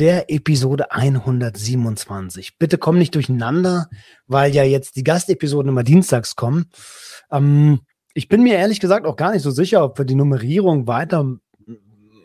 [0.00, 2.58] der Episode 127.
[2.58, 3.90] Bitte komm nicht durcheinander,
[4.26, 6.70] weil ja jetzt die Gastepisoden immer dienstags kommen.
[7.30, 7.80] Ähm,
[8.14, 11.36] ich bin mir ehrlich gesagt auch gar nicht so sicher, ob wir die Nummerierung weiter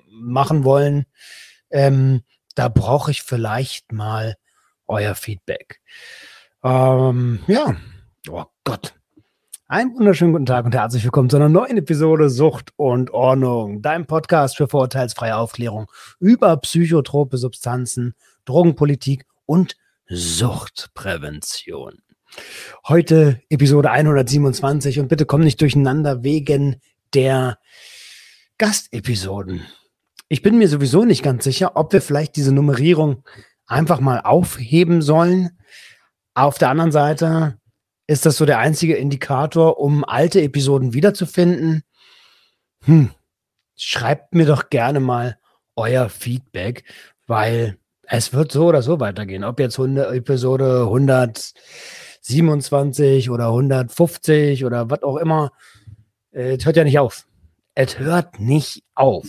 [0.10, 1.06] machen wollen.
[1.70, 2.22] Ähm,
[2.56, 4.36] da brauche ich vielleicht mal
[4.88, 5.82] euer Feedback.
[6.64, 7.76] Ähm, ja,
[8.30, 8.96] oh Gott.
[9.68, 14.05] Einen wunderschönen guten Tag und herzlich willkommen zu einer neuen Episode Sucht und Ordnung, dein
[14.05, 18.14] Podcast für vorurteilsfreie Aufklärung über psychotrope Substanzen,
[18.46, 19.76] Drogenpolitik und
[20.08, 21.98] Suchtprävention.
[22.88, 26.80] Heute Episode 127 und bitte komm nicht durcheinander wegen
[27.16, 27.58] der
[28.60, 29.66] Gastepisoden.
[30.30, 33.24] Ich bin mir sowieso nicht ganz sicher, ob wir vielleicht diese Nummerierung
[33.66, 35.58] einfach mal aufheben sollen.
[36.36, 37.58] Auf der anderen Seite
[38.08, 41.84] ist das so der einzige Indikator, um alte Episoden wiederzufinden?
[42.84, 43.12] Hm,
[43.76, 45.38] schreibt mir doch gerne mal
[45.76, 46.84] euer Feedback,
[47.28, 49.44] weil es wird so oder so weitergehen.
[49.44, 55.52] Ob jetzt 100, Episode 127 oder 150 oder was auch immer,
[56.32, 57.28] äh, es hört ja nicht auf.
[57.74, 59.28] Es hört nicht auf.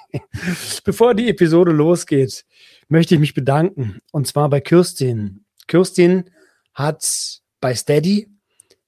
[0.84, 2.44] Bevor die Episode losgeht,
[2.88, 3.98] möchte ich mich bedanken.
[4.12, 5.44] Und zwar bei Kirstin.
[5.66, 6.30] Kirstin
[6.72, 8.28] hat bei Steady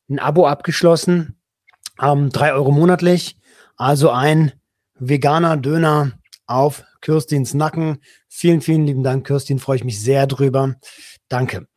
[0.09, 1.39] ein Abo abgeschlossen,
[2.01, 3.37] ähm, drei Euro monatlich,
[3.77, 4.53] also ein
[4.99, 6.13] veganer Döner
[6.47, 7.99] auf Kirstins Nacken.
[8.29, 10.77] Vielen, vielen lieben Dank, Kirstin, freue ich mich sehr drüber.
[11.29, 11.69] Danke.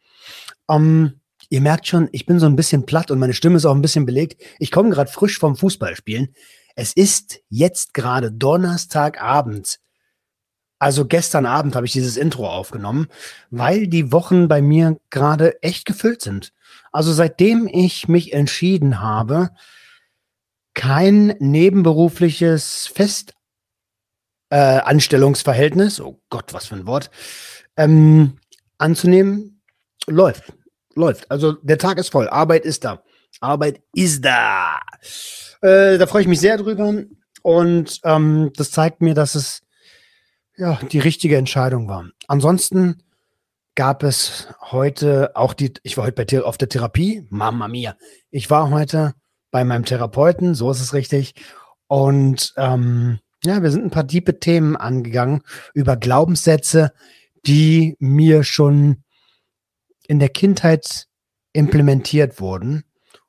[0.69, 1.19] Ähm,
[1.49, 3.81] ihr merkt schon, ich bin so ein bisschen platt und meine Stimme ist auch ein
[3.81, 4.41] bisschen belegt.
[4.59, 6.33] Ich komme gerade frisch vom Fußballspielen.
[6.75, 9.79] Es ist jetzt gerade Donnerstagabend.
[10.81, 13.07] Also gestern Abend habe ich dieses Intro aufgenommen,
[13.51, 16.53] weil die Wochen bei mir gerade echt gefüllt sind.
[16.91, 19.51] Also seitdem ich mich entschieden habe,
[20.73, 22.91] kein nebenberufliches
[24.49, 27.11] Festanstellungsverhältnis, äh, oh Gott, was für ein Wort,
[27.77, 28.39] ähm,
[28.79, 29.61] anzunehmen,
[30.07, 30.51] läuft.
[30.95, 31.29] Läuft.
[31.29, 32.27] Also der Tag ist voll.
[32.27, 33.03] Arbeit ist da.
[33.39, 34.79] Arbeit ist da.
[35.61, 37.03] Äh, da freue ich mich sehr drüber.
[37.43, 39.61] Und ähm, das zeigt mir, dass es
[40.61, 42.05] ja, die richtige Entscheidung war.
[42.27, 43.01] Ansonsten
[43.73, 47.97] gab es heute auch die, ich war heute bei, auf der Therapie, Mama mia.
[48.29, 49.15] Ich war heute
[49.49, 51.33] bei meinem Therapeuten, so ist es richtig.
[51.87, 55.41] Und ähm, ja, wir sind ein paar tiefe Themen angegangen
[55.73, 56.93] über Glaubenssätze,
[57.43, 59.03] die mir schon
[60.05, 61.07] in der Kindheit
[61.53, 62.83] implementiert wurden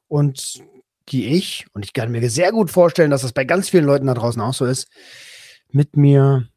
[0.06, 0.62] und
[1.08, 4.06] die ich, und ich kann mir sehr gut vorstellen, dass das bei ganz vielen Leuten
[4.06, 4.88] da draußen auch so ist,
[5.70, 6.51] mit mir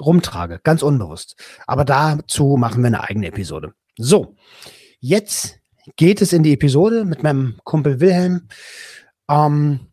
[0.00, 1.36] rumtrage, ganz unbewusst.
[1.66, 3.74] Aber dazu machen wir eine eigene Episode.
[3.96, 4.36] So,
[5.00, 5.58] jetzt
[5.96, 8.48] geht es in die Episode mit meinem Kumpel Wilhelm.
[9.28, 9.88] Ähm,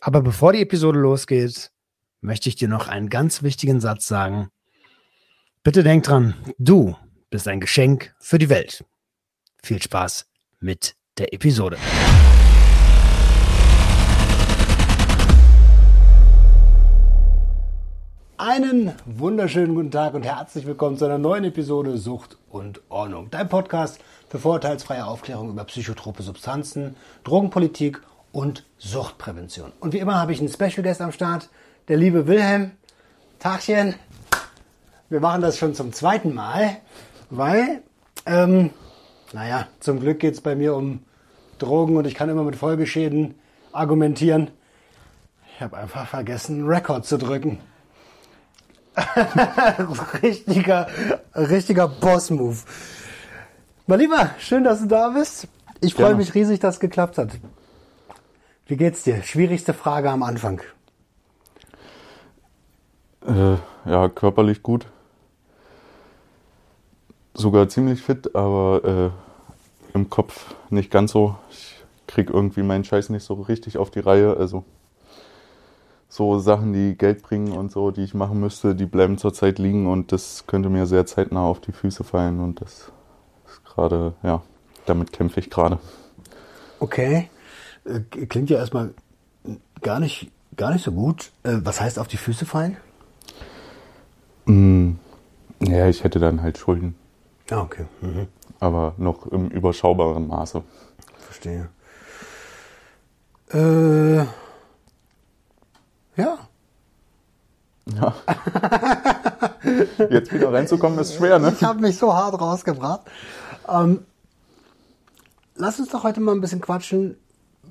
[0.00, 1.70] aber bevor die Episode losgeht,
[2.20, 4.48] möchte ich dir noch einen ganz wichtigen Satz sagen.
[5.62, 6.96] Bitte denk dran, du
[7.30, 8.84] bist ein Geschenk für die Welt.
[9.62, 10.26] Viel Spaß
[10.60, 11.76] mit der Episode.
[18.38, 23.28] Einen wunderschönen guten Tag und herzlich willkommen zu einer neuen Episode Sucht und Ordnung.
[23.30, 23.98] Dein Podcast
[24.28, 28.02] für vorurteilsfreie Aufklärung über psychotrope Substanzen, Drogenpolitik
[28.32, 29.72] und Suchtprävention.
[29.80, 31.48] Und wie immer habe ich einen Special Guest am Start,
[31.88, 32.72] der liebe Wilhelm.
[33.38, 33.94] Tagchen.
[35.08, 36.76] Wir machen das schon zum zweiten Mal,
[37.30, 37.80] weil,
[38.26, 38.68] ähm,
[39.32, 41.00] naja, zum Glück geht es bei mir um
[41.56, 43.34] Drogen und ich kann immer mit Folgeschäden
[43.72, 44.50] argumentieren.
[45.54, 47.60] Ich habe einfach vergessen, Rekord zu drücken.
[50.22, 50.86] richtiger,
[51.34, 52.56] richtiger Boss-Move.
[53.86, 55.48] Mein Lieber, schön, dass du da bist.
[55.80, 57.30] Ich freue mich riesig, dass es geklappt hat.
[58.66, 59.22] Wie geht's dir?
[59.22, 60.60] Schwierigste Frage am Anfang.
[63.26, 63.56] Äh,
[63.88, 64.86] ja, körperlich gut.
[67.34, 71.36] Sogar ziemlich fit, aber äh, im Kopf nicht ganz so.
[71.50, 74.36] Ich krieg irgendwie meinen Scheiß nicht so richtig auf die Reihe.
[74.36, 74.64] Also
[76.08, 79.86] so Sachen, die Geld bringen und so, die ich machen müsste, die bleiben zurzeit liegen
[79.86, 82.90] und das könnte mir sehr zeitnah auf die Füße fallen und das
[83.46, 84.42] ist gerade, ja,
[84.86, 85.78] damit kämpfe ich gerade.
[86.78, 87.28] Okay.
[87.84, 88.94] Äh, klingt ja erstmal
[89.82, 91.32] gar nicht, gar nicht so gut.
[91.42, 92.76] Äh, was heißt auf die Füße fallen?
[94.46, 94.92] Mm,
[95.60, 96.94] Ja, ich hätte dann halt Schulden,
[97.50, 97.86] Ja, okay.
[98.00, 98.28] Mhm.
[98.60, 100.62] aber noch im überschaubaren Maße.
[101.18, 101.68] Verstehe.
[103.50, 104.24] Äh,
[106.16, 106.38] ja.
[107.94, 108.14] Ja.
[110.10, 111.52] Jetzt wieder reinzukommen ist schwer, ne?
[111.54, 113.02] Ich habe mich so hart rausgebracht.
[113.68, 114.04] Ähm,
[115.54, 117.16] lass uns doch heute mal ein bisschen quatschen,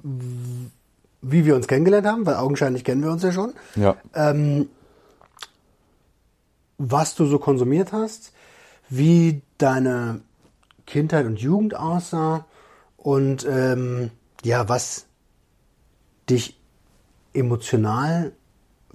[0.04, 3.54] wie wir uns kennengelernt haben, weil augenscheinlich kennen wir uns ja schon.
[3.76, 3.96] Ja.
[4.14, 4.70] Ähm,
[6.78, 8.32] was du so konsumiert hast,
[8.90, 10.22] wie deine
[10.86, 12.46] Kindheit und Jugend aussah
[12.98, 14.12] und ähm,
[14.44, 15.06] ja, was
[16.30, 16.60] dich
[17.36, 18.32] emotional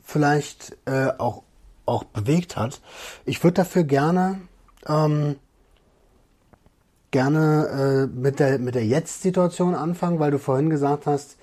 [0.02, 1.42] vielleicht äh, auch,
[1.86, 2.80] auch bewegt hat.
[3.24, 4.40] Ich würde dafür gerne
[4.86, 5.36] ähm,
[7.10, 11.36] gerne äh, mit der mit der Jetzt-Situation anfangen, weil du vorhin gesagt hast,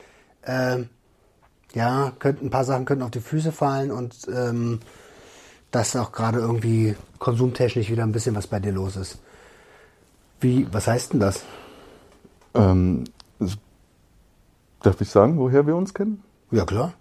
[0.43, 0.83] äh,
[1.73, 4.79] ja, könnten ein paar Sachen könnten auf die Füße fallen und ähm,
[5.71, 9.19] dass auch gerade irgendwie konsumtechnisch wieder ein bisschen was bei dir los ist.
[10.39, 11.43] Wie, was heißt denn das?
[12.53, 13.03] Ähm,
[14.81, 16.23] darf ich sagen, woher wir uns kennen?
[16.51, 16.93] Ja, klar.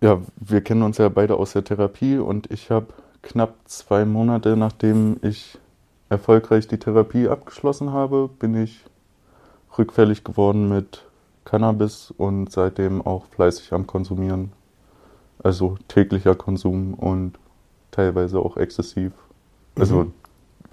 [0.00, 2.88] Ja, wir kennen uns ja beide aus der Therapie und ich habe
[3.22, 5.58] knapp zwei Monate, nachdem ich
[6.08, 8.84] erfolgreich die Therapie abgeschlossen habe, bin ich
[9.76, 11.04] rückfällig geworden mit
[11.44, 14.52] Cannabis und seitdem auch fleißig am Konsumieren.
[15.42, 17.38] Also täglicher Konsum und
[17.90, 19.12] teilweise auch exzessiv.
[19.76, 20.10] Also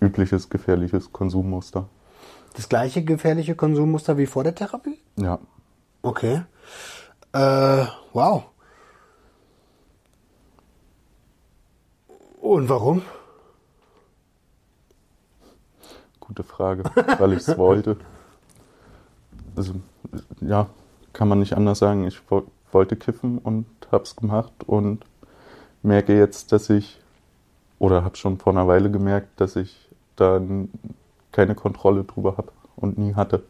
[0.02, 1.88] übliches gefährliches Konsummuster.
[2.56, 5.00] Das gleiche gefährliche Konsummuster wie vor der Therapie?
[5.18, 5.40] Ja.
[6.02, 6.42] Okay.
[7.36, 8.46] Äh, wow.
[12.42, 13.02] Und warum?
[16.22, 16.84] Gute Frage,
[17.20, 17.98] weil ich es wollte.
[19.58, 19.74] Also,
[20.40, 20.68] ja,
[21.12, 22.08] kann man nicht anders sagen.
[22.08, 25.06] Ich wo wollte kiffen und hab's gemacht und
[25.84, 27.00] merke jetzt, dass ich,
[27.80, 30.70] oder habe schon vor einer Weile gemerkt, dass ich da n-
[31.34, 33.44] keine Kontrolle drüber habe und nie hatte.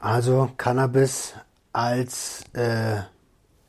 [0.00, 1.34] Also Cannabis
[1.72, 2.96] als äh,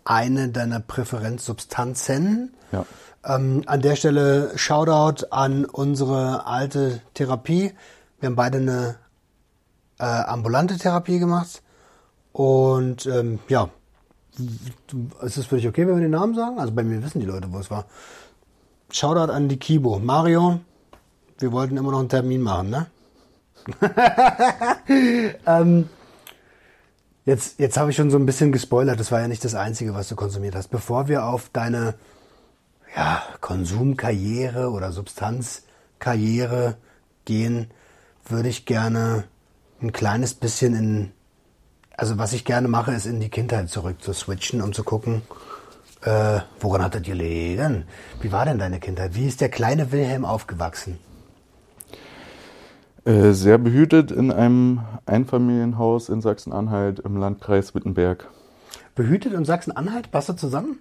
[0.06, 2.54] eine deiner Präferenzsubstanzen.
[2.72, 2.86] Ja.
[3.26, 7.74] Ähm, an der Stelle Shoutout an unsere alte Therapie.
[8.20, 8.96] Wir haben beide eine
[10.00, 11.62] äh, ambulante Therapie gemacht.
[12.32, 13.70] Und ähm, ja,
[14.88, 16.60] du- ist es für dich okay, wenn wir den Namen sagen?
[16.60, 17.86] Also bei mir wissen die Leute, wo es war.
[18.92, 20.00] Shoutout an die Kibo.
[20.00, 20.60] Mario,
[21.40, 22.86] wir wollten immer noch einen Termin machen, ne?
[25.46, 25.90] ähm,
[27.30, 29.00] jetzt jetzt habe ich schon so ein bisschen gespoilert.
[29.00, 30.70] Das war ja nicht das Einzige, was du konsumiert hast.
[30.70, 31.96] Bevor wir auf deine
[32.96, 36.78] ja, Konsumkarriere oder Substanzkarriere
[37.26, 37.72] gehen,
[38.26, 39.26] würde ich gerne
[39.82, 41.12] ein kleines bisschen in,
[41.96, 45.22] also was ich gerne mache, ist in die Kindheit zurück zu switchen, um zu gucken,
[46.02, 47.86] äh, woran hat das gelegen?
[48.22, 49.16] Wie war denn deine Kindheit?
[49.16, 50.98] Wie ist der kleine Wilhelm aufgewachsen?
[53.10, 58.28] Äh, sehr behütet in einem Einfamilienhaus in Sachsen-Anhalt im Landkreis Wittenberg.
[58.94, 60.78] Behütet und Sachsen-Anhalt, passt das zusammen?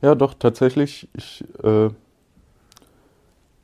[0.00, 1.08] Ja, doch, tatsächlich.
[1.12, 1.90] Ich, äh,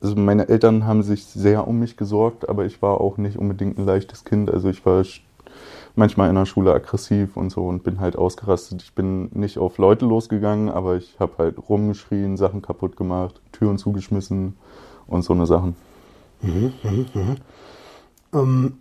[0.01, 3.79] also meine Eltern haben sich sehr um mich gesorgt, aber ich war auch nicht unbedingt
[3.79, 4.51] ein leichtes Kind.
[4.51, 5.05] Also ich war
[5.95, 8.83] manchmal in der Schule aggressiv und so und bin halt ausgerastet.
[8.83, 13.79] Ich bin nicht auf Leute losgegangen, aber ich habe halt rumgeschrien, Sachen kaputt gemacht, Türen
[13.79, 14.57] zugeschmissen
[15.07, 15.77] und so eine Sachen.
[18.33, 18.79] Ähm,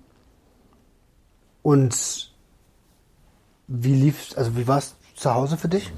[1.62, 2.32] und
[3.68, 5.92] wie lief, also wie war es zu Hause für dich?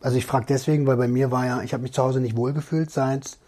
[0.00, 2.36] Also ich frage deswegen, weil bei mir war ja, ich habe mich zu Hause nicht
[2.36, 3.38] wohlgefühlt, seit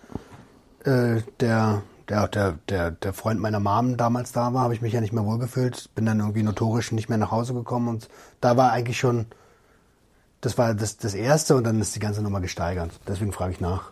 [0.85, 4.92] äh, der, der, der, der, der Freund meiner Mom damals da war, habe ich mich
[4.92, 8.09] ja nicht mehr wohlgefühlt, bin dann irgendwie notorisch nicht mehr nach Hause gekommen und
[8.40, 9.26] da war eigentlich schon,
[10.40, 12.90] das war das, das Erste und dann ist die ganze Nummer gesteigert.
[13.07, 13.90] Deswegen frage ich nach.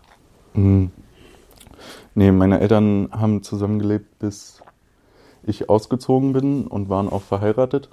[2.19, 4.63] Nee, meine Eltern haben zusammengelebt, bis
[5.43, 7.91] ich ausgezogen bin und waren auch verheiratet.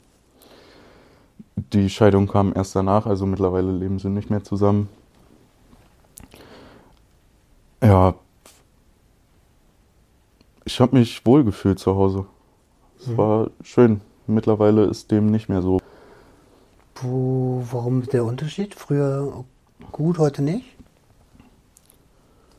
[1.58, 4.88] Die Scheidung kam erst danach, also mittlerweile leben sie nicht mehr zusammen.
[7.84, 8.16] Ja,
[10.64, 12.26] ich habe mich wohlgefühlt zu Hause.
[12.98, 14.00] Es war schön.
[14.26, 15.82] Mittlerweile ist dem nicht mehr so.
[16.96, 18.74] Wo, warum der Unterschied?
[18.74, 19.44] Früher
[19.92, 20.73] gut, heute nicht?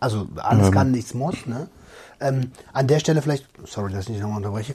[0.04, 0.73] Also alles Ähm.
[0.73, 1.68] kann, nichts muss, ne?
[2.20, 4.75] Ähm, an der Stelle vielleicht, sorry, dass ich nicht nochmal unterbreche,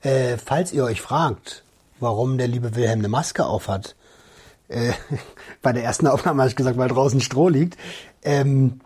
[0.00, 1.64] äh, falls ihr euch fragt,
[2.00, 3.94] warum der liebe Wilhelm eine Maske aufhat,
[4.68, 4.92] äh,
[5.62, 7.76] bei der ersten Aufnahme habe ich gesagt, weil draußen Stroh liegt.
[8.22, 8.80] Ähm,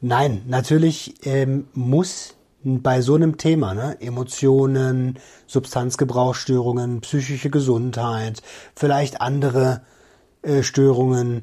[0.00, 5.18] nein, natürlich ähm, muss bei so einem Thema, ne, Emotionen,
[5.48, 8.40] Substanzgebrauchsstörungen, psychische Gesundheit,
[8.76, 9.80] vielleicht andere
[10.42, 11.42] äh, Störungen,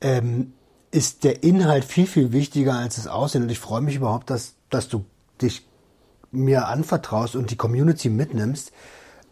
[0.00, 0.52] ähm,
[0.92, 3.42] ist der Inhalt viel, viel wichtiger als das Aussehen.
[3.42, 5.04] Und ich freue mich überhaupt, dass, dass du
[5.40, 5.66] dich
[6.30, 8.72] mir anvertraust und die Community mitnimmst.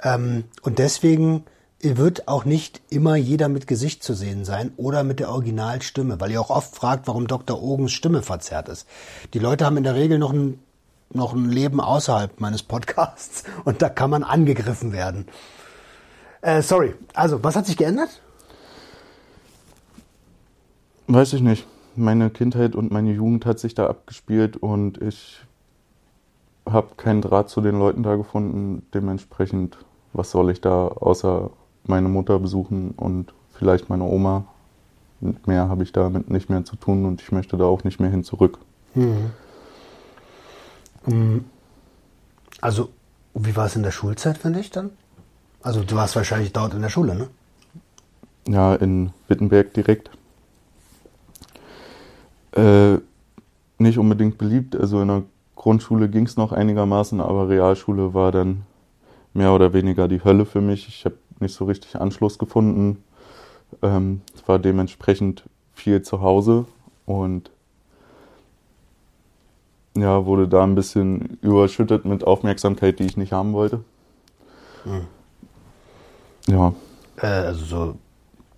[0.02, 1.44] Ähm, und deswegen
[1.82, 6.30] wird auch nicht immer jeder mit Gesicht zu sehen sein oder mit der Originalstimme, weil
[6.30, 7.62] ihr auch oft fragt, warum Dr.
[7.62, 8.86] Ogens Stimme verzerrt ist.
[9.32, 10.58] Die Leute haben in der Regel noch ein,
[11.10, 15.26] noch ein Leben außerhalb meines Podcasts und da kann man angegriffen werden.
[16.42, 18.20] Äh, sorry, also was hat sich geändert?
[21.12, 21.66] Weiß ich nicht.
[21.96, 25.40] Meine Kindheit und meine Jugend hat sich da abgespielt und ich
[26.64, 28.86] habe keinen Draht zu den Leuten da gefunden.
[28.94, 29.76] Dementsprechend,
[30.12, 31.50] was soll ich da außer
[31.82, 34.44] meine Mutter besuchen und vielleicht meine Oma?
[35.46, 38.10] Mehr habe ich damit nicht mehr zu tun und ich möchte da auch nicht mehr
[38.10, 38.58] hin zurück.
[38.94, 39.32] Mhm.
[42.60, 42.90] Also,
[43.34, 44.90] wie war es in der Schulzeit für dich dann?
[45.60, 47.28] Also, du warst wahrscheinlich dort in der Schule, ne?
[48.46, 50.10] Ja, in Wittenberg direkt.
[52.52, 52.98] Äh,
[53.78, 54.76] nicht unbedingt beliebt.
[54.76, 55.22] Also in der
[55.56, 58.62] Grundschule ging es noch einigermaßen, aber Realschule war dann
[59.34, 60.88] mehr oder weniger die Hölle für mich.
[60.88, 63.02] Ich habe nicht so richtig Anschluss gefunden.
[63.82, 66.66] Ähm, war dementsprechend viel zu Hause
[67.06, 67.50] und
[69.96, 73.84] ja, wurde da ein bisschen überschüttet mit Aufmerksamkeit, die ich nicht haben wollte.
[74.84, 75.06] Hm.
[76.48, 76.74] Ja.
[77.16, 77.94] Äh, also so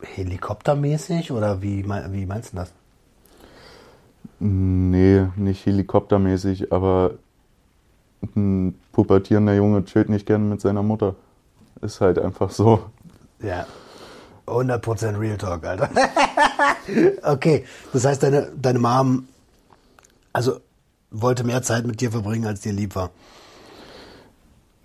[0.02, 2.72] helikoptermäßig oder wie, wie meinst du das?
[4.44, 7.12] Nee, nicht helikoptermäßig, aber
[8.34, 11.14] ein pubertierender Junge chillt nicht gern mit seiner Mutter.
[11.80, 12.90] Ist halt einfach so.
[13.40, 13.66] Ja.
[14.48, 15.90] 100% Real Talk, Alter.
[17.22, 19.28] okay, das heißt, deine, deine Mom,
[20.32, 20.58] also
[21.12, 23.10] wollte mehr Zeit mit dir verbringen, als dir lieb war.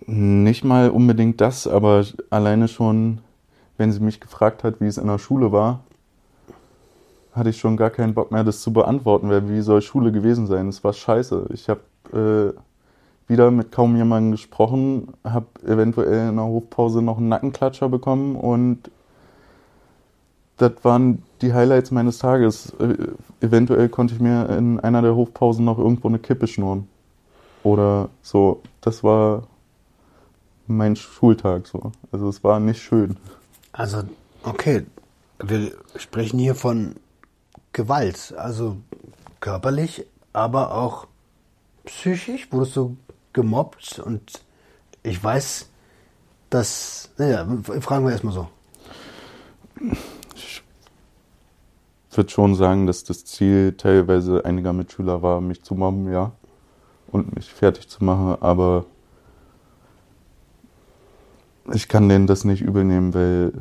[0.06, 3.18] Nicht mal unbedingt das, aber alleine schon,
[3.76, 5.80] wenn sie mich gefragt hat, wie es in der Schule war,
[7.38, 10.46] hatte ich schon gar keinen Bock mehr, das zu beantworten, weil wie soll Schule gewesen
[10.46, 10.68] sein?
[10.68, 11.46] Es war scheiße.
[11.52, 11.80] Ich habe
[12.12, 12.58] äh,
[13.30, 18.90] wieder mit kaum jemandem gesprochen, habe eventuell in der Hofpause noch einen Nackenklatscher bekommen und
[20.56, 22.74] das waren die Highlights meines Tages.
[22.80, 22.96] Äh,
[23.40, 26.88] eventuell konnte ich mir in einer der Hofpausen noch irgendwo eine Kippe schnurren.
[27.62, 28.62] Oder so.
[28.80, 29.44] Das war
[30.66, 31.92] mein Schultag so.
[32.12, 33.16] Also es war nicht schön.
[33.72, 34.02] Also,
[34.42, 34.84] okay.
[35.42, 36.96] Wir sprechen hier von
[37.78, 38.78] Gewalt, also
[39.38, 41.06] körperlich, aber auch
[41.84, 42.96] psychisch wurdest du
[43.32, 44.44] gemobbt und
[45.04, 45.70] ich weiß,
[46.50, 47.46] dass, naja,
[47.80, 48.48] fragen wir erstmal so.
[50.40, 50.60] Ich
[52.16, 56.32] würde schon sagen, dass das Ziel teilweise einiger Mitschüler war, mich zu mobben, ja,
[57.12, 58.86] und mich fertig zu machen, aber
[61.72, 63.52] ich kann denen das nicht übernehmen, weil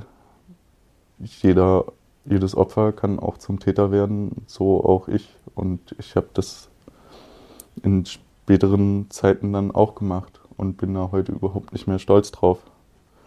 [1.20, 1.86] jeder
[2.30, 5.36] jedes Opfer kann auch zum Täter werden, so auch ich.
[5.56, 6.70] Und ich habe das
[7.84, 12.60] in späteren Zeiten dann auch gemacht und bin da heute überhaupt nicht mehr stolz drauf.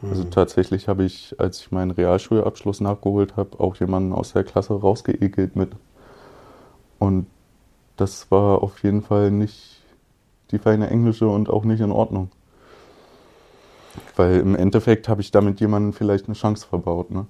[0.02, 0.10] Also mhm.
[0.12, 4.74] Also tatsächlich habe ich, als ich meinen Realschulabschluss nachgeholt habe, auch jemanden aus der Klasse
[4.74, 5.72] rausgeekelt mit.
[6.98, 7.26] Und
[7.96, 9.82] das war auf jeden Fall nicht
[10.50, 12.30] die feine Englische und auch nicht in Ordnung.
[14.16, 17.10] Weil im Endeffekt habe ich damit jemanden vielleicht eine Chance verbaut.
[17.10, 17.26] Ne?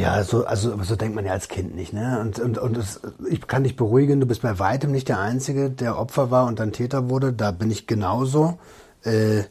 [0.00, 2.18] Ja, so, also so denkt man ja als Kind nicht, ne?
[2.20, 5.70] Und, und, und es, ich kann dich beruhigen, du bist bei weitem nicht der Einzige,
[5.70, 7.32] der Opfer war und dann Täter wurde.
[7.32, 8.58] Da bin ich genauso.
[9.04, 9.44] Äh,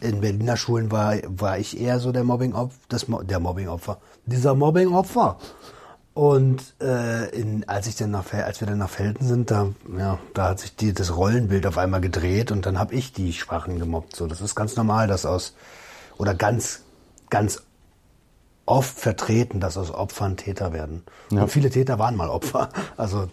[0.00, 5.38] in Berliner Schulen war, war ich eher so der Mobbing-Opfer, das, der Mobbing-Opfer, dieser Mobbing-Opfer.
[6.14, 10.18] Und äh, in, als ich dann nach, als wir dann nach Felden sind, da, ja,
[10.34, 13.78] da hat sich die, das Rollenbild auf einmal gedreht und dann habe ich die Schwachen
[13.78, 14.14] gemobbt.
[14.16, 15.54] So, das ist ganz normal, dass aus
[16.18, 16.82] oder ganz,
[17.30, 17.62] ganz
[18.72, 21.02] oft vertreten, dass aus Opfern Täter werden.
[21.30, 21.42] Ja.
[21.42, 22.70] Und viele Täter waren mal Opfer.
[22.96, 23.28] Also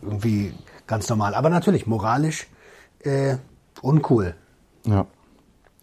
[0.00, 0.54] irgendwie
[0.86, 1.34] ganz normal.
[1.34, 2.46] Aber natürlich moralisch
[3.00, 3.36] äh,
[3.82, 4.34] uncool.
[4.86, 5.06] Ja.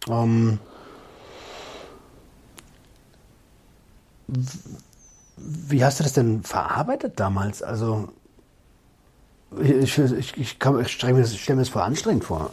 [0.09, 0.57] Ähm,
[5.37, 7.61] wie hast du das denn verarbeitet damals?
[7.61, 8.09] Also
[9.61, 10.57] ich, ich, ich, ich
[10.91, 12.51] stelle mir, stell mir das vor anstrengend vor.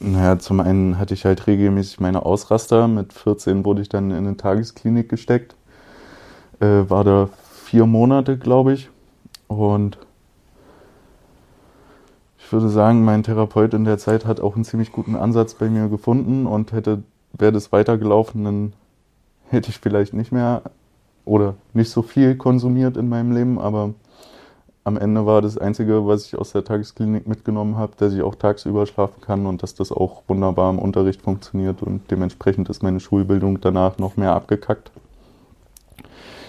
[0.00, 2.88] Naja, zum einen hatte ich halt regelmäßig meine Ausraster.
[2.88, 5.54] Mit 14 wurde ich dann in eine Tagesklinik gesteckt.
[6.60, 7.28] Äh, war da
[7.64, 8.90] vier Monate, glaube ich.
[9.48, 9.98] Und
[12.38, 15.68] ich würde sagen, mein Therapeut in der Zeit hat auch einen ziemlich guten Ansatz bei
[15.68, 18.72] mir gefunden und hätte, wäre das weitergelaufen, dann
[19.50, 20.62] hätte ich vielleicht nicht mehr
[21.26, 23.92] oder nicht so viel konsumiert in meinem Leben, aber
[24.88, 28.34] am Ende war das Einzige, was ich aus der Tagesklinik mitgenommen habe, dass ich auch
[28.34, 32.98] tagsüber schlafen kann und dass das auch wunderbar im Unterricht funktioniert und dementsprechend ist meine
[32.98, 34.90] Schulbildung danach noch mehr abgekackt.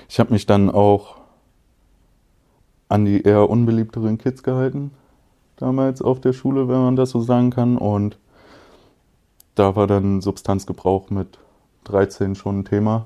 [0.07, 1.17] Ich habe mich dann auch
[2.87, 4.91] an die eher unbeliebteren Kids gehalten,
[5.57, 7.77] damals auf der Schule, wenn man das so sagen kann.
[7.77, 8.17] Und
[9.55, 11.39] da war dann Substanzgebrauch mit
[11.83, 13.05] 13 schon ein Thema.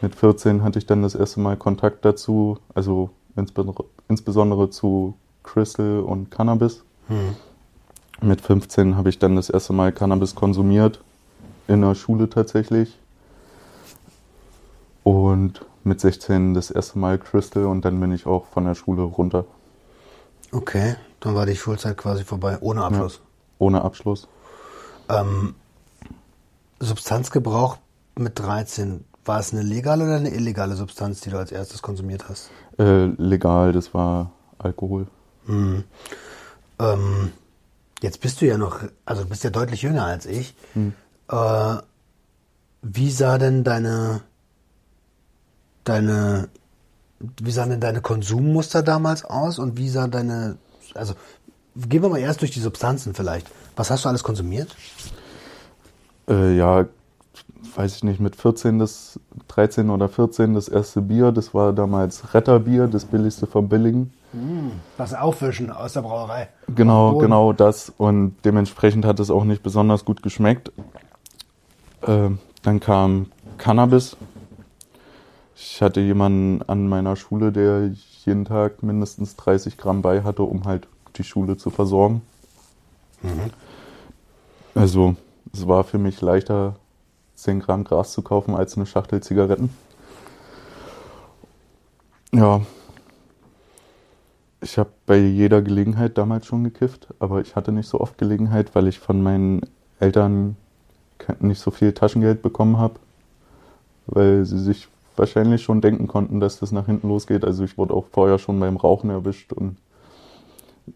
[0.00, 6.30] Mit 14 hatte ich dann das erste Mal Kontakt dazu, also insbesondere, zu Crystal und
[6.30, 6.82] Cannabis.
[7.08, 7.36] Hm.
[8.22, 11.00] Mit 15 habe ich dann das erste Mal Cannabis konsumiert,
[11.68, 12.98] in der Schule tatsächlich.
[15.02, 19.02] Und mit 16 das erste Mal Crystal und dann bin ich auch von der Schule
[19.02, 19.46] runter,
[20.52, 23.20] Okay, dann war die Schulzeit quasi vorbei, ohne Abschluss.
[23.58, 24.26] ohne Abschluss.
[25.08, 25.54] Ähm,
[26.80, 27.78] Substanzgebrauch
[28.16, 32.28] mit 13, war es eine legale oder eine illegale Substanz, die du als erstes konsumiert
[32.28, 32.50] hast?
[32.80, 35.06] Äh, legal, das war Alkohol.
[36.78, 37.32] Ähm,
[38.00, 40.54] jetzt bist du ja noch, also du bist ja deutlich jünger als ich.
[41.28, 41.76] Äh,
[42.80, 44.22] wie sah denn deine,
[45.84, 46.48] deine,
[47.18, 50.56] wie sahen denn deine Konsummuster damals aus und wie sah deine,
[50.94, 51.12] also
[51.76, 53.46] gehen wir mal erst durch die Substanzen vielleicht.
[53.76, 54.74] Was hast du alles konsumiert?
[56.28, 56.86] Äh, ja,
[57.74, 62.34] weiß ich nicht, mit 14 das, 13 oder 14 das erste Bier, das war damals
[62.34, 64.12] Retterbier, das billigste vom Billigen.
[64.96, 66.48] Was Aufwischen aus der Brauerei.
[66.74, 67.92] Genau, genau das.
[67.96, 70.70] Und dementsprechend hat es auch nicht besonders gut geschmeckt.
[72.06, 73.26] Ähm, dann kam
[73.58, 74.16] Cannabis.
[75.56, 77.90] Ich hatte jemanden an meiner Schule, der
[78.24, 82.22] jeden Tag mindestens 30 Gramm bei hatte, um halt die Schule zu versorgen.
[84.74, 85.16] Also
[85.52, 86.76] es war für mich leichter,
[87.42, 89.70] 10 Gramm Gras zu kaufen, als eine Schachtel Zigaretten.
[92.32, 92.60] Ja.
[94.62, 98.74] Ich habe bei jeder Gelegenheit damals schon gekifft, aber ich hatte nicht so oft Gelegenheit,
[98.74, 99.62] weil ich von meinen
[100.00, 100.56] Eltern
[101.38, 102.94] nicht so viel Taschengeld bekommen habe,
[104.06, 107.44] weil sie sich wahrscheinlich schon denken konnten, dass das nach hinten losgeht.
[107.44, 109.76] Also ich wurde auch vorher schon beim Rauchen erwischt und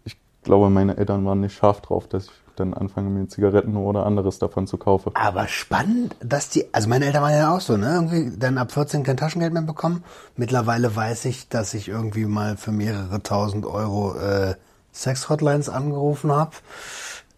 [0.03, 4.05] ich glaube, meine Eltern waren nicht scharf drauf, dass ich dann anfange, mir Zigaretten oder
[4.05, 5.11] anderes davon zu kaufen.
[5.15, 7.93] Aber spannend, dass die, also meine Eltern waren ja auch so, ne?
[7.93, 10.03] Irgendwie dann ab 14 kein Taschengeld mehr bekommen.
[10.35, 14.55] Mittlerweile weiß ich, dass ich irgendwie mal für mehrere tausend Euro äh,
[14.91, 16.51] Sex-Hotlines angerufen habe.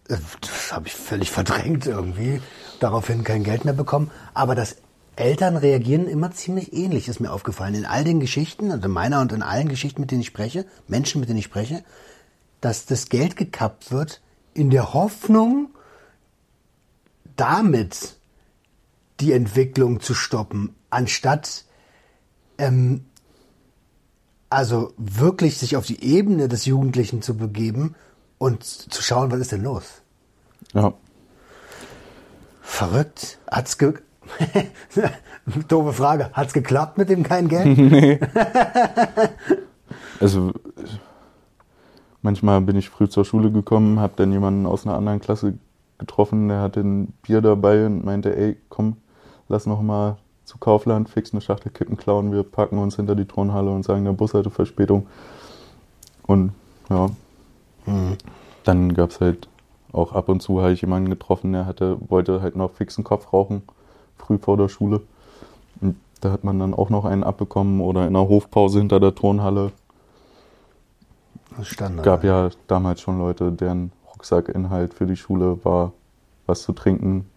[0.06, 2.40] Das habe ich völlig verdrängt irgendwie.
[2.80, 4.10] Daraufhin kein Geld mehr bekommen.
[4.32, 4.76] Aber das
[5.16, 7.74] Eltern reagieren immer ziemlich ähnlich, ist mir aufgefallen.
[7.74, 10.64] In all den Geschichten, also in meiner und in allen Geschichten, mit denen ich spreche,
[10.86, 11.82] Menschen, mit denen ich spreche,
[12.60, 14.20] dass das Geld gekappt wird
[14.54, 15.70] in der Hoffnung,
[17.36, 18.16] damit
[19.20, 21.64] die Entwicklung zu stoppen, anstatt
[22.58, 23.04] ähm,
[24.50, 27.94] also wirklich sich auf die Ebene des Jugendlichen zu begeben
[28.38, 30.02] und zu schauen, was ist denn los?
[30.72, 30.94] Ja,
[32.68, 33.38] Verrückt.
[33.50, 33.94] Hat's ge
[35.68, 36.30] Doofe Frage.
[36.34, 38.20] Hat's geklappt mit dem kein Geld?
[40.20, 40.52] also
[42.22, 45.54] manchmal bin ich früh zur Schule gekommen, habe dann jemanden aus einer anderen Klasse
[45.98, 48.96] getroffen, der hatte ein Bier dabei und meinte, ey, komm,
[49.48, 53.26] lass noch mal zu Kaufland, fix eine Schachtel Kippen klauen, wir packen uns hinter die
[53.26, 55.06] Turnhalle und sagen, der Bus hatte Verspätung.
[56.26, 56.52] Und
[56.88, 57.10] ja,
[58.64, 59.48] dann gab es halt
[59.92, 63.32] auch ab und zu habe ich jemanden getroffen, der hatte, wollte halt noch fixen Kopf
[63.32, 63.62] rauchen,
[64.16, 65.00] früh vor der Schule.
[65.80, 69.14] Und da hat man dann auch noch einen abbekommen oder in der Hofpause hinter der
[69.14, 69.72] Turnhalle.
[71.64, 72.04] Standard.
[72.04, 75.92] gab ja damals schon Leute, deren Rucksackinhalt für die Schule war
[76.46, 77.28] was zu trinken,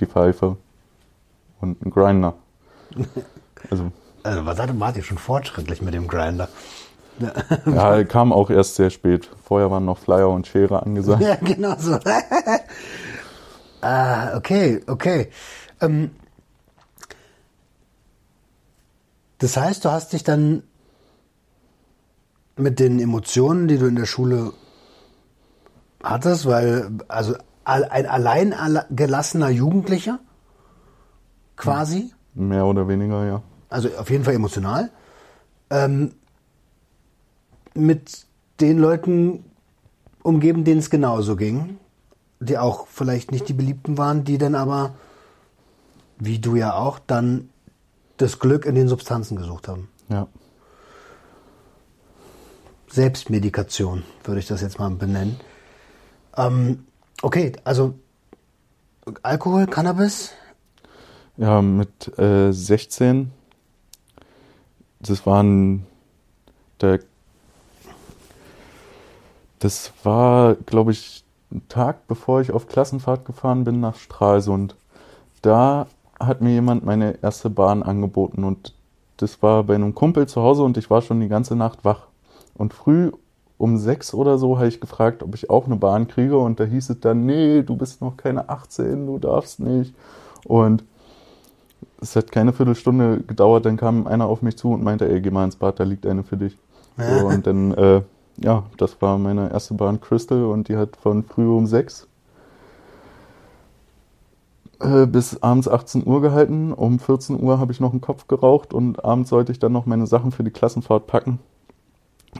[0.00, 0.56] die Pfeife
[1.60, 2.34] und ein Grinder.
[3.70, 3.90] Also
[4.22, 6.48] Also, was hatte wart ihr schon fortschrittlich mit dem Grinder?
[7.66, 9.28] ja, kam auch erst sehr spät.
[9.44, 11.22] Vorher waren noch Flyer und Schere angesagt.
[11.26, 11.98] Ja, genau so.
[13.80, 15.30] ah, okay, okay.
[15.80, 16.10] Ähm,
[19.38, 20.62] das heißt, du hast dich dann
[22.56, 24.52] mit den Emotionen, die du in der Schule
[26.02, 30.18] hattest, weil, also al- ein allein alle- gelassener Jugendlicher,
[31.56, 33.42] quasi, Mehr oder weniger, ja.
[33.68, 34.90] also auf jeden Fall emotional,
[35.70, 36.12] ähm,
[37.74, 38.26] mit
[38.60, 39.44] den Leuten
[40.22, 41.78] umgeben, denen es genauso ging,
[42.40, 44.94] die auch vielleicht nicht die Beliebten waren, die dann aber,
[46.18, 47.50] wie du ja auch, dann
[48.16, 49.88] das Glück in den Substanzen gesucht haben.
[50.08, 50.26] Ja.
[52.88, 55.40] Selbstmedikation, würde ich das jetzt mal benennen.
[56.36, 56.86] Ähm,
[57.22, 57.94] okay, also
[59.22, 60.32] Alkohol, Cannabis,
[61.36, 63.30] Ja, mit äh, 16,
[65.00, 65.86] das waren
[66.80, 67.00] der,
[69.58, 74.76] das war, glaube ich, ein Tag, bevor ich auf Klassenfahrt gefahren bin nach Stralsund.
[75.42, 75.86] Da
[76.18, 78.74] hat mir jemand meine erste Bahn angeboten und
[79.18, 82.08] das war bei einem Kumpel zu Hause und ich war schon die ganze Nacht wach.
[82.56, 83.10] Und früh
[83.58, 86.64] um sechs oder so habe ich gefragt, ob ich auch eine Bahn kriege und da
[86.64, 89.94] hieß es dann, nee, du bist noch keine 18, du darfst nicht.
[90.44, 90.84] Und
[92.00, 95.30] es hat keine Viertelstunde gedauert, dann kam einer auf mich zu und meinte, ey, geh
[95.30, 96.58] mal ins Bad, da liegt eine für dich.
[96.98, 98.02] So, und dann, äh,
[98.38, 102.06] ja, das war meine erste Bahn Crystal und die hat von früh um sechs
[104.80, 106.72] äh, bis abends 18 Uhr gehalten.
[106.72, 109.86] Um 14 Uhr habe ich noch einen Kopf geraucht und abends sollte ich dann noch
[109.86, 111.38] meine Sachen für die Klassenfahrt packen.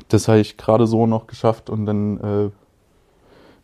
[0.08, 2.50] Das habe ich gerade so noch geschafft und dann äh,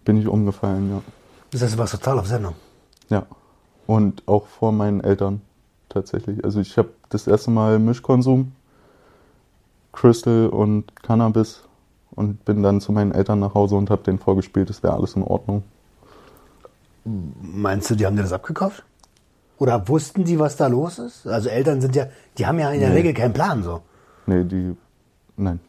[0.05, 1.03] bin ich umgefallen, ja.
[1.51, 2.55] Das heißt, du warst total auf Sendung.
[3.09, 3.27] Ja.
[3.87, 5.42] Und auch vor meinen Eltern
[5.88, 6.45] tatsächlich.
[6.45, 8.53] Also ich habe das erste Mal Mischkonsum,
[9.92, 11.62] Crystal und Cannabis
[12.12, 15.14] und bin dann zu meinen Eltern nach Hause und habe denen vorgespielt, es wäre alles
[15.14, 15.62] in Ordnung.
[17.05, 18.85] Meinst du, die haben dir das abgekauft?
[19.59, 21.27] Oder wussten die, was da los ist?
[21.27, 22.07] Also Eltern sind ja,
[22.38, 22.97] die haben ja in der Nee.
[22.97, 23.83] Regel keinen Plan so.
[24.27, 24.77] Nee, die,
[25.37, 25.61] nein,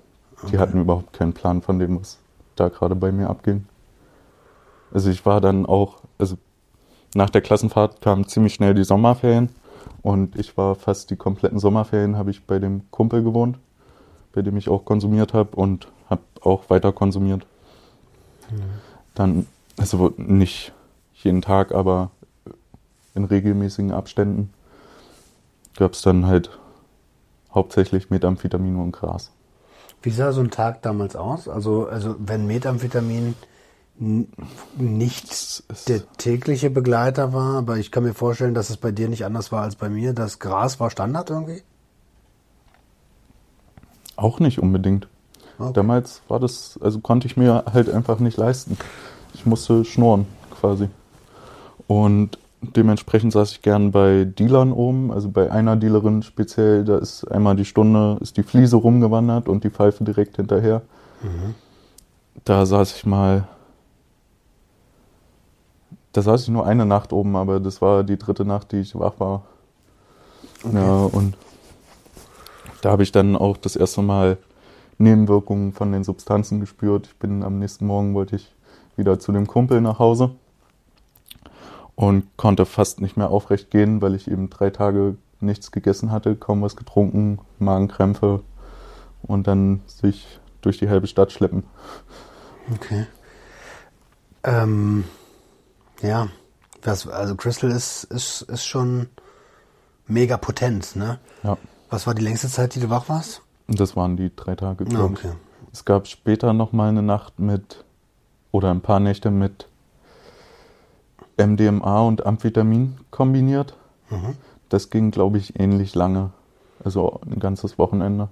[0.52, 2.20] die hatten überhaupt keinen Plan von dem, was
[2.56, 3.66] da gerade bei mir abging.
[4.94, 6.38] Also ich war dann auch, also
[7.16, 9.50] nach der Klassenfahrt kamen ziemlich schnell die Sommerferien
[10.02, 13.58] und ich war fast die kompletten Sommerferien habe ich bei dem Kumpel gewohnt,
[14.34, 17.46] bei dem ich auch konsumiert habe und habe auch weiter konsumiert.
[19.16, 20.74] Dann, also nicht
[21.16, 22.12] jeden Tag, aber
[23.16, 24.54] in regelmäßigen Abständen
[25.76, 26.50] gab es dann halt
[27.54, 29.32] hauptsächlich Methamphetamin und Gras.
[30.04, 31.48] Wie sah so ein Tag damals aus?
[31.48, 33.36] Also, also wenn Methamphetamin
[34.76, 39.24] nicht der tägliche Begleiter war, aber ich kann mir vorstellen, dass es bei dir nicht
[39.24, 40.14] anders war als bei mir.
[40.14, 41.62] Das Gras war Standard irgendwie?
[44.16, 45.08] Auch nicht unbedingt.
[45.58, 45.72] Okay.
[45.74, 48.78] Damals war das, also konnte ich mir halt einfach nicht leisten.
[49.34, 50.26] Ich musste schnurren
[50.60, 50.90] quasi.
[51.88, 52.38] Und
[52.76, 57.56] dementsprechend saß ich gern bei Dealern oben, also bei einer Dealerin speziell, da ist einmal
[57.56, 60.82] die Stunde, ist die Fliese rumgewandert und die Pfeife direkt hinterher.
[62.46, 63.48] Da saß ich mal,
[66.12, 68.98] da saß ich nur eine Nacht oben, aber das war die dritte Nacht, die ich
[68.98, 69.44] wach war.
[70.72, 71.36] Ja, und
[72.82, 74.38] da habe ich dann auch das erste Mal
[74.98, 77.08] Nebenwirkungen von den Substanzen gespürt.
[77.08, 78.54] Ich bin am nächsten Morgen wollte ich
[78.96, 80.32] wieder zu dem Kumpel nach Hause
[81.96, 86.36] und konnte fast nicht mehr aufrecht gehen, weil ich eben drei Tage nichts gegessen hatte,
[86.36, 88.44] kaum was getrunken, Magenkrämpfe
[89.22, 91.64] und dann sich durch die halbe Stadt schleppen.
[92.74, 93.06] Okay.
[94.44, 95.04] Ähm,
[96.02, 96.28] ja,
[96.82, 99.08] was, also Crystal ist, ist, ist schon
[100.08, 101.20] mega potent, ne?
[101.44, 101.58] Ja,
[101.90, 103.42] Was war die längste Zeit, die du wach warst?
[103.68, 104.86] das waren die drei Tage.
[104.94, 105.32] Ah, okay.
[105.72, 107.84] Es gab später noch mal eine Nacht mit
[108.52, 109.68] oder ein paar Nächte mit
[111.38, 113.76] MDMA und Amphetamin kombiniert.
[114.10, 114.36] Mhm.
[114.70, 116.32] Das ging, glaube ich, ähnlich lange.
[116.84, 118.30] Also ein ganzes Wochenende.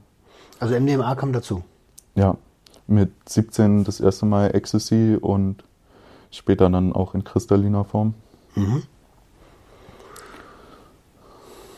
[0.59, 1.63] Also MDMA kam dazu.
[2.15, 2.37] Ja,
[2.87, 5.63] mit 17 das erste Mal Ecstasy und
[6.29, 8.13] später dann auch in kristalliner Form.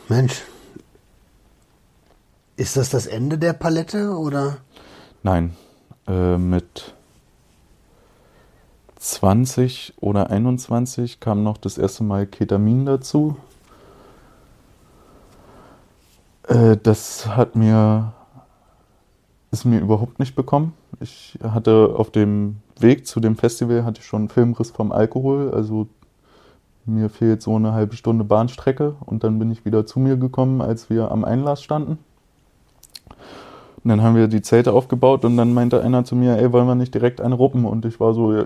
[0.09, 0.43] Mensch.
[2.55, 4.57] Ist das das Ende der Palette oder?
[5.23, 5.55] Nein,
[6.07, 6.93] äh, mit
[9.03, 13.35] 20 oder 21 kam noch das erste Mal Ketamin dazu.
[16.47, 18.13] Äh, das hat mir,
[19.51, 20.73] ist mir überhaupt nicht bekommen.
[21.01, 25.51] Ich hatte auf dem Weg zu dem Festival hatte ich schon einen Filmriss vom Alkohol,
[25.53, 25.87] also
[26.85, 30.61] mir fehlt so eine halbe Stunde Bahnstrecke und dann bin ich wieder zu mir gekommen,
[30.61, 31.97] als wir am Einlass standen.
[33.83, 36.67] Und dann haben wir die Zelte aufgebaut und dann meinte einer zu mir, ey, wollen
[36.67, 37.65] wir nicht direkt eine ruppen?
[37.65, 38.45] Und ich war so,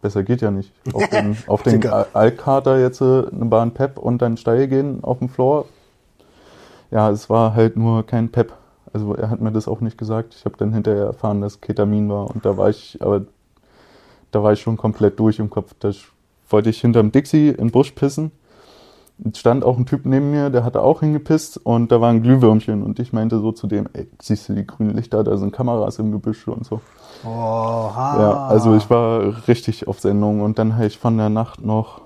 [0.00, 0.72] besser geht ja nicht.
[0.92, 5.18] Auf den, auf den Alkater jetzt äh, eine Bahn Pep und dann steil gehen auf
[5.18, 5.66] dem Floor.
[6.90, 8.52] Ja, es war halt nur kein Pep.
[8.92, 10.34] Also er hat mir das auch nicht gesagt.
[10.34, 13.26] Ich habe dann hinterher erfahren, dass Ketamin war und da war ich, aber
[14.30, 15.74] da war ich schon komplett durch im Kopf.
[15.78, 15.90] Da
[16.48, 18.32] wollte ich hinterm Dixie in den Busch pissen.
[19.34, 22.84] Stand auch ein Typ neben mir, der hatte auch hingepisst und da war ein Glühwürmchen
[22.84, 25.98] und ich meinte so zu dem, ey, siehst du die grünen Lichter, da sind Kameras
[25.98, 26.80] im Gebüsch und so.
[27.24, 28.20] Oha.
[28.20, 32.00] Ja, also ich war richtig auf Sendung und dann habe ich von der Nacht noch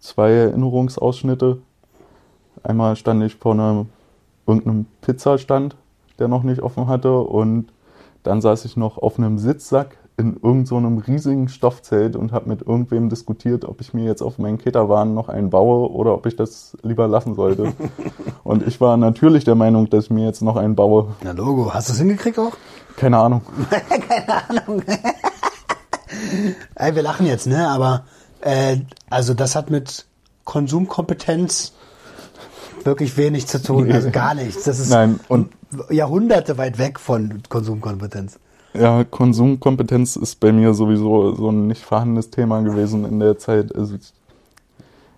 [0.00, 1.58] zwei Erinnerungsausschnitte.
[2.64, 3.86] Einmal stand ich vor einem
[4.46, 5.76] irgendeinem Pizzastand,
[6.18, 7.72] der noch nicht offen hatte und
[8.24, 12.48] dann saß ich noch auf einem Sitzsack in irgendeinem so einem riesigen Stoffzelt und habe
[12.48, 16.26] mit irgendwem diskutiert, ob ich mir jetzt auf meinen Keterwahn noch einen baue oder ob
[16.26, 17.72] ich das lieber lassen sollte.
[18.44, 21.14] und ich war natürlich der Meinung, dass ich mir jetzt noch einen baue.
[21.22, 22.52] Na Logo, hast du es hingekriegt auch?
[22.96, 23.16] Keine
[24.48, 24.82] Ahnung.
[26.74, 27.68] Ey, wir lachen jetzt, ne?
[27.68, 28.04] Aber
[28.40, 28.78] äh,
[29.08, 30.06] also das hat mit
[30.44, 31.74] Konsumkompetenz
[32.82, 34.64] wirklich wenig zu tun, also gar nichts.
[34.64, 35.52] Das ist Nein, und
[35.90, 38.40] Jahrhunderte weit weg von Konsumkompetenz.
[38.74, 43.74] Ja, Konsumkompetenz ist bei mir sowieso so ein nicht vorhandenes Thema gewesen in der Zeit.
[43.74, 43.96] Also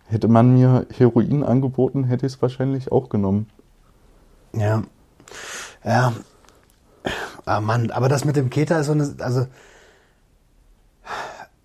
[0.06, 3.48] hätte man mir Heroin angeboten, hätte ich es wahrscheinlich auch genommen.
[4.52, 4.82] Ja.
[5.84, 6.12] Ja.
[7.44, 9.46] Ah Mann, aber das mit dem Keter ist so eine, also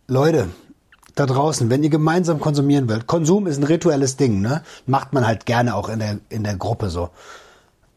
[0.08, 0.50] Leute,
[1.16, 4.64] da draußen, wenn ihr gemeinsam konsumieren wollt, Konsum ist ein rituelles Ding, ne?
[4.86, 7.10] Macht man halt gerne auch in der, in der Gruppe so.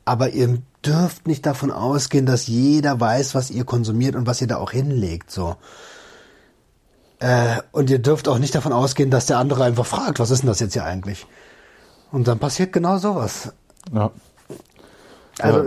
[0.04, 4.46] Aber ihr dürft nicht davon ausgehen, dass jeder weiß, was ihr konsumiert und was ihr
[4.46, 5.56] da auch hinlegt, so.
[7.20, 10.42] Äh, und ihr dürft auch nicht davon ausgehen, dass der andere einfach fragt, was ist
[10.42, 11.26] denn das jetzt hier eigentlich?
[12.12, 13.52] Und dann passiert genau sowas.
[13.92, 14.12] Ja.
[15.40, 15.62] Also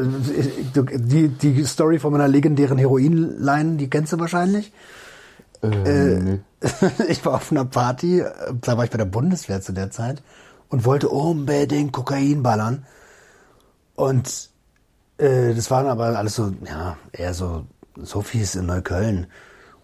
[0.74, 4.72] du- die, die Story von meiner legendären Heroinline, die kennst du wahrscheinlich.
[5.62, 5.68] Äh,
[6.20, 6.40] nee.
[7.08, 10.24] ich war auf einer Party, äh, da war ich bei der Bundeswehr zu der Zeit
[10.70, 12.86] und wollte unbedingt Kokain ballern.
[13.96, 14.50] Und
[15.22, 19.28] äh, das waren aber alles so, ja, eher so Sophies in Neukölln.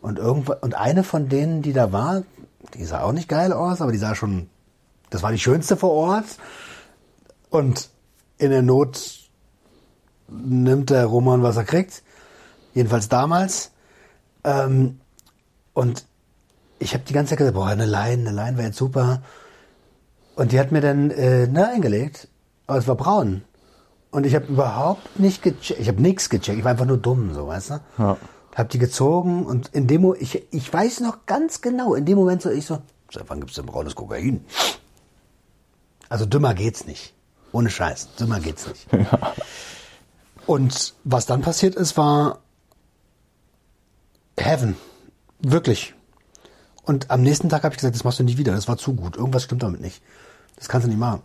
[0.01, 2.23] Und irgendwann, und eine von denen, die da war,
[2.73, 4.49] die sah auch nicht geil aus, aber die sah schon,
[5.09, 6.25] das war die schönste vor Ort.
[7.49, 7.89] Und
[8.37, 9.29] in der Not
[10.27, 12.03] nimmt der Roman, was er kriegt.
[12.73, 13.71] Jedenfalls damals.
[14.43, 14.99] Ähm,
[15.73, 16.05] und
[16.79, 19.21] ich habe die ganze Zeit gesagt, boah, eine Line, eine Line wäre jetzt super.
[20.35, 22.27] Und die hat mir dann äh, ne eingelegt,
[22.67, 23.43] aber es war braun.
[24.17, 27.35] Und ich habe überhaupt nicht gecheckt, ich habe nichts gecheckt, ich war einfach nur dumm,
[27.35, 27.79] so, weißt du?
[27.99, 28.17] Ja.
[28.55, 32.17] Hab die gezogen und in dem Mo ich, ich weiß noch ganz genau, in dem
[32.17, 32.81] Moment so, ich so,
[33.13, 34.43] seit wann gibt's denn braunes Kokain?
[36.09, 37.13] Also dümmer geht's nicht.
[37.51, 38.87] Ohne Scheiß, dümmer geht's nicht.
[40.47, 42.39] Und was dann passiert ist, war
[44.35, 44.77] Heaven.
[45.41, 45.93] Wirklich.
[46.85, 48.95] Und am nächsten Tag habe ich gesagt, das machst du nicht wieder, das war zu
[48.95, 49.15] gut.
[49.15, 50.01] Irgendwas stimmt damit nicht.
[50.55, 51.21] Das kannst du nicht machen.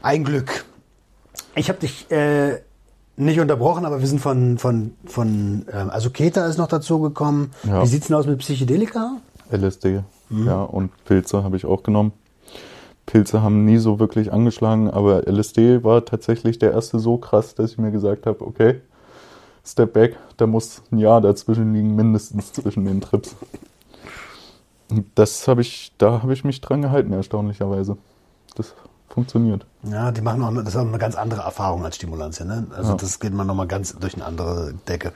[0.00, 0.64] Ein Glück.
[1.54, 2.60] Ich habe dich äh,
[3.16, 7.52] nicht unterbrochen, aber wir sind von, von, von ähm, also Keta ist noch dazu gekommen.
[7.64, 7.82] Ja.
[7.82, 9.16] Wie sieht's denn aus mit Psychedelika?
[9.50, 12.12] LSD, ja, und Pilze habe ich auch genommen.
[13.04, 17.72] Pilze haben nie so wirklich angeschlagen, aber LSD war tatsächlich der erste so krass, dass
[17.72, 18.80] ich mir gesagt habe, okay,
[19.64, 23.34] Step back, da muss ein Jahr dazwischen liegen, mindestens zwischen den Trips.
[25.14, 27.96] Das habe ich, da habe ich mich dran gehalten, erstaunlicherweise.
[28.54, 28.74] Das
[29.10, 29.66] funktioniert.
[29.82, 32.66] Ja, die machen auch, das ist auch eine ganz andere Erfahrung als Stimulantien, ne?
[32.74, 32.96] Also Ja.
[32.96, 35.12] das geht man nochmal ganz durch eine andere Decke.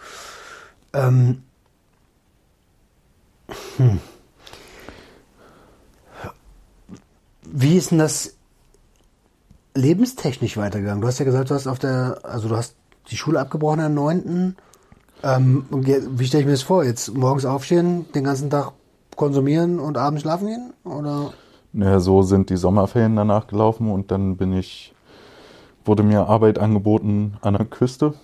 [0.92, 1.42] Ähm,
[3.76, 4.00] hm.
[7.42, 8.34] Wie ist denn das
[9.74, 11.00] lebenstechnisch weitergegangen?
[11.00, 12.74] Du hast ja gesagt, du hast auf der, also du hast
[13.10, 14.56] die Schule abgebrochen am 9.
[15.22, 16.84] Ähm, wie stelle ich mir das vor?
[16.84, 18.72] Jetzt morgens aufstehen, den ganzen Tag
[19.16, 20.72] konsumieren und abends schlafen gehen?
[20.84, 21.32] Oder?
[21.76, 24.94] Naja, so sind die Sommerferien danach gelaufen und dann bin ich,
[25.84, 28.14] wurde mir Arbeit angeboten an der Küste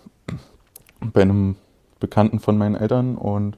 [1.01, 1.57] bei einem
[1.99, 3.57] Bekannten von meinen Eltern und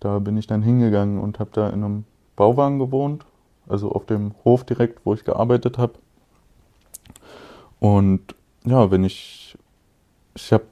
[0.00, 3.24] da bin ich dann hingegangen und habe da in einem Bauwagen gewohnt,
[3.68, 5.92] also auf dem Hof direkt, wo ich gearbeitet habe.
[7.78, 9.56] Und ja, wenn ich,
[10.34, 10.64] ich habe,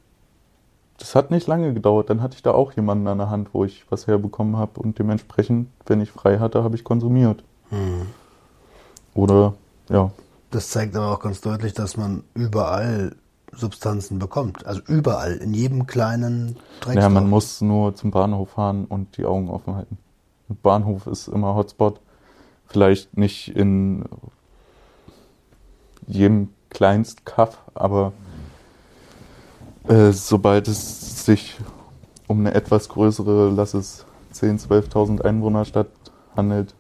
[0.98, 3.64] das hat nicht lange gedauert, dann hatte ich da auch jemanden an der Hand, wo
[3.64, 7.44] ich was herbekommen habe und dementsprechend, wenn ich frei hatte, habe ich konsumiert.
[9.14, 9.54] Oder
[9.88, 10.10] ja,
[10.50, 13.14] Das zeigt aber auch ganz deutlich, dass man überall
[13.52, 14.66] Substanzen bekommt.
[14.66, 16.96] Also überall, in jedem kleinen Dreck.
[16.96, 19.98] ja, man muss nur zum Bahnhof fahren und die Augen offen halten.
[20.62, 22.00] Bahnhof ist immer Hotspot.
[22.66, 24.04] Vielleicht nicht in
[26.06, 28.12] jedem Kleinstkaff, aber
[29.88, 31.58] äh, sobald es sich
[32.26, 35.88] um eine etwas größere, lass es 10.000, 12.000 Einwohnerstadt
[36.34, 36.74] handelt,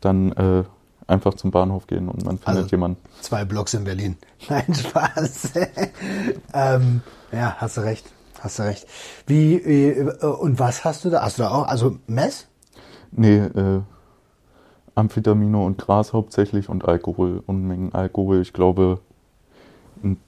[0.00, 0.64] dann äh,
[1.06, 2.98] einfach zum Bahnhof gehen und man findet Also- jemanden.
[3.20, 4.16] Zwei Blocks in Berlin.
[4.48, 5.52] Nein, Spaß.
[6.54, 8.06] ähm, ja, hast du recht.
[8.40, 8.86] Hast du recht.
[9.26, 11.22] Wie, äh, und was hast du da?
[11.22, 12.46] Hast du da auch, also Mess?
[13.12, 13.80] Nee, äh,
[14.94, 18.40] Amphetamine und Gras hauptsächlich und Alkohol, Unmengen Alkohol.
[18.42, 19.00] Ich glaube,
[20.02, 20.18] in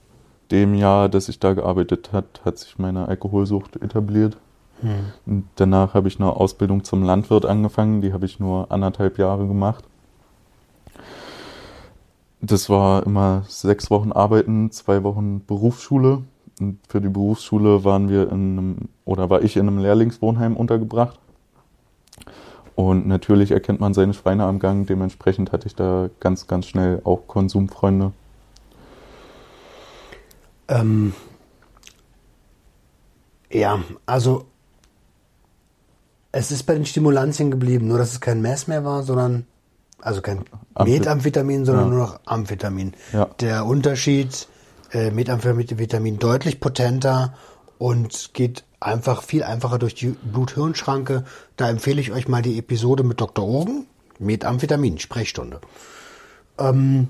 [0.51, 4.37] dem Jahr, dass ich da gearbeitet hat, hat sich meine Alkoholsucht etabliert.
[5.25, 9.47] Und danach habe ich eine Ausbildung zum Landwirt angefangen, die habe ich nur anderthalb Jahre
[9.47, 9.83] gemacht.
[12.41, 16.23] Das war immer sechs Wochen Arbeiten, zwei Wochen Berufsschule.
[16.59, 21.19] Und für die Berufsschule waren wir in einem, oder war ich in einem Lehrlingswohnheim untergebracht.
[22.75, 24.85] Und natürlich erkennt man seine Schweine am Gang.
[24.85, 28.11] Dementsprechend hatte ich da ganz, ganz schnell auch Konsumfreunde.
[30.67, 31.13] Ähm,
[33.49, 34.45] ja, also
[36.31, 39.47] es ist bei den Stimulantien geblieben, nur dass es kein Mess mehr war, sondern
[40.01, 41.89] Also kein Amphet- Methamphetamin, sondern Ja.
[41.91, 42.93] nur noch Amphetamin.
[43.13, 43.25] Ja.
[43.39, 44.47] Der Unterschied,
[44.91, 47.33] äh, Methamphetamin deutlich potenter
[47.77, 51.23] und geht einfach viel einfacher durch die Blut-Hirn-Schranke.
[51.55, 53.43] Da empfehle ich euch mal die Episode mit Dr.
[53.45, 53.85] Ogen,
[54.19, 55.61] Methamphetamin, Sprechstunde.
[56.59, 57.07] Ähm,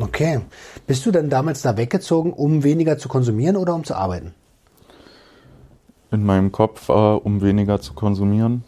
[0.00, 0.40] okay.
[0.86, 4.34] Bist du denn damals da weggezogen, um weniger zu konsumieren oder um zu arbeiten?
[6.12, 8.62] in meinem Kopf war, um weniger zu konsumieren.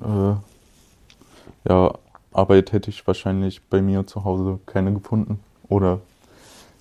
[0.00, 0.34] Äh,
[1.68, 1.98] ja,
[2.32, 5.40] Arbeit hätte ich wahrscheinlich bei mir zu Hause keine gefunden.
[5.68, 6.00] Oder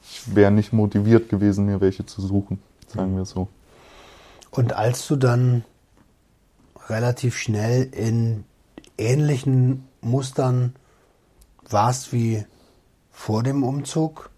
[0.03, 3.47] ich wäre nicht motiviert gewesen, mir welche zu suchen, sagen wir so.
[4.49, 5.63] Und als du dann
[6.89, 8.43] relativ schnell in
[8.97, 10.75] ähnlichen Mustern
[11.69, 12.45] warst wie
[13.11, 14.29] vor dem Umzug,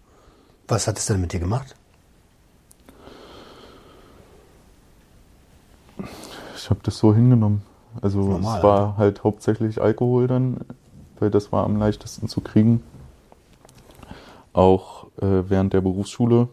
[0.68, 1.74] was hat es denn mit dir gemacht?
[6.56, 7.62] Ich habe das so hingenommen.
[8.00, 10.58] Also Normal, es war halt hauptsächlich Alkohol dann,
[11.18, 12.82] weil das war am leichtesten zu kriegen.
[14.52, 16.48] Auch äh, während der Berufsschule.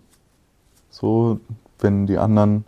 [0.89, 1.39] So,
[1.79, 2.65] wenn die anderen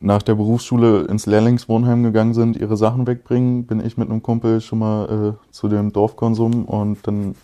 [0.00, 4.60] nach der Berufsschule ins Lehrlingswohnheim gegangen sind, ihre Sachen wegbringen, bin ich mit einem Kumpel
[4.60, 7.34] schon mal äh, zu dem Dorfkonsum und dann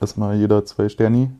[0.00, 1.30] erstmal jeder zwei Sterni.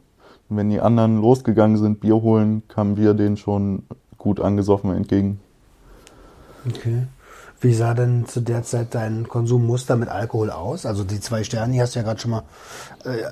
[0.48, 3.84] Und wenn die anderen losgegangen sind, Bier holen, kamen wir denen schon
[4.18, 5.40] gut angesoffen entgegen.
[6.68, 7.06] Okay.
[7.60, 10.84] Wie sah denn zu der Zeit dein Konsummuster mit Alkohol aus?
[10.84, 12.42] Also die zwei Sterne, die hast du ja gerade schon mal
[13.04, 13.24] äh,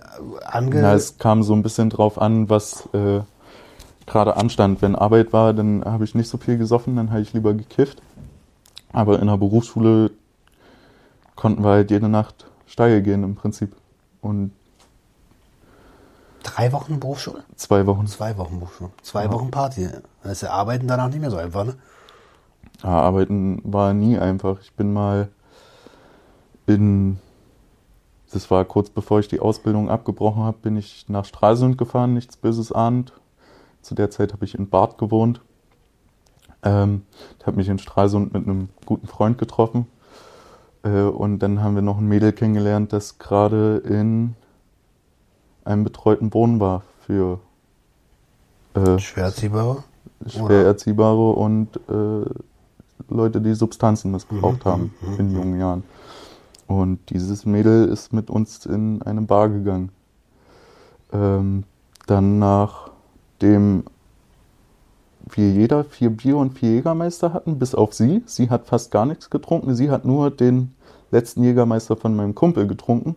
[0.46, 0.80] ange...
[0.80, 3.20] Na, es kam so ein bisschen drauf an, was äh,
[4.06, 4.80] gerade anstand.
[4.80, 8.00] Wenn Arbeit war, dann habe ich nicht so viel gesoffen, dann habe ich lieber gekifft.
[8.92, 10.10] Aber in der Berufsschule
[11.36, 13.76] konnten wir halt jede Nacht steil gehen im Prinzip.
[14.22, 14.52] Und
[16.44, 17.44] Drei Wochen Berufsschule?
[17.56, 18.06] zwei Wochen.
[18.06, 18.90] Zwei Wochen Berufsschule.
[19.02, 19.88] Zwei Wochen Party.
[20.22, 21.74] Das ist ja Arbeiten danach nicht mehr so einfach, ne?
[22.84, 24.60] Ja, arbeiten war nie einfach.
[24.60, 25.30] Ich bin mal
[26.66, 27.18] in,
[28.30, 32.36] das war kurz bevor ich die Ausbildung abgebrochen habe, bin ich nach Stralsund gefahren, nichts
[32.36, 33.14] Böses ahnt.
[33.80, 35.40] Zu der Zeit habe ich in Bad gewohnt.
[36.62, 37.06] Ähm,
[37.38, 39.86] ich habe mich in Stralsund mit einem guten Freund getroffen.
[40.82, 44.36] Äh, und dann haben wir noch ein Mädel kennengelernt, das gerade in
[45.64, 47.40] einem betreuten Wohnen war für
[48.74, 49.84] äh, Schwer erziehbar.
[50.26, 52.28] schwer erziehbare und äh,
[53.08, 55.84] Leute, die Substanzen missbraucht haben in jungen Jahren.
[56.66, 59.90] Und dieses Mädel ist mit uns in eine Bar gegangen.
[61.12, 61.64] Ähm,
[62.06, 63.84] dann nachdem
[65.30, 68.22] wir jeder vier Bier und vier Jägermeister hatten, bis auf sie.
[68.26, 69.74] Sie hat fast gar nichts getrunken.
[69.74, 70.74] Sie hat nur den
[71.10, 73.16] letzten Jägermeister von meinem Kumpel getrunken.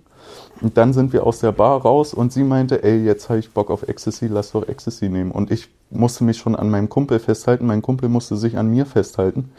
[0.61, 3.51] Und dann sind wir aus der Bar raus und sie meinte, ey, jetzt habe ich
[3.51, 5.31] Bock auf Ecstasy, lass doch Ecstasy nehmen.
[5.31, 8.85] Und ich musste mich schon an meinem Kumpel festhalten, mein Kumpel musste sich an mir
[8.85, 9.51] festhalten.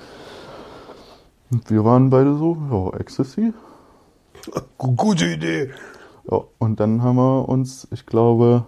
[1.51, 3.53] Und wir waren beide so, ja, Ecstasy.
[4.77, 5.71] Gute Idee.
[6.31, 8.65] Ja, und dann haben wir uns, ich glaube,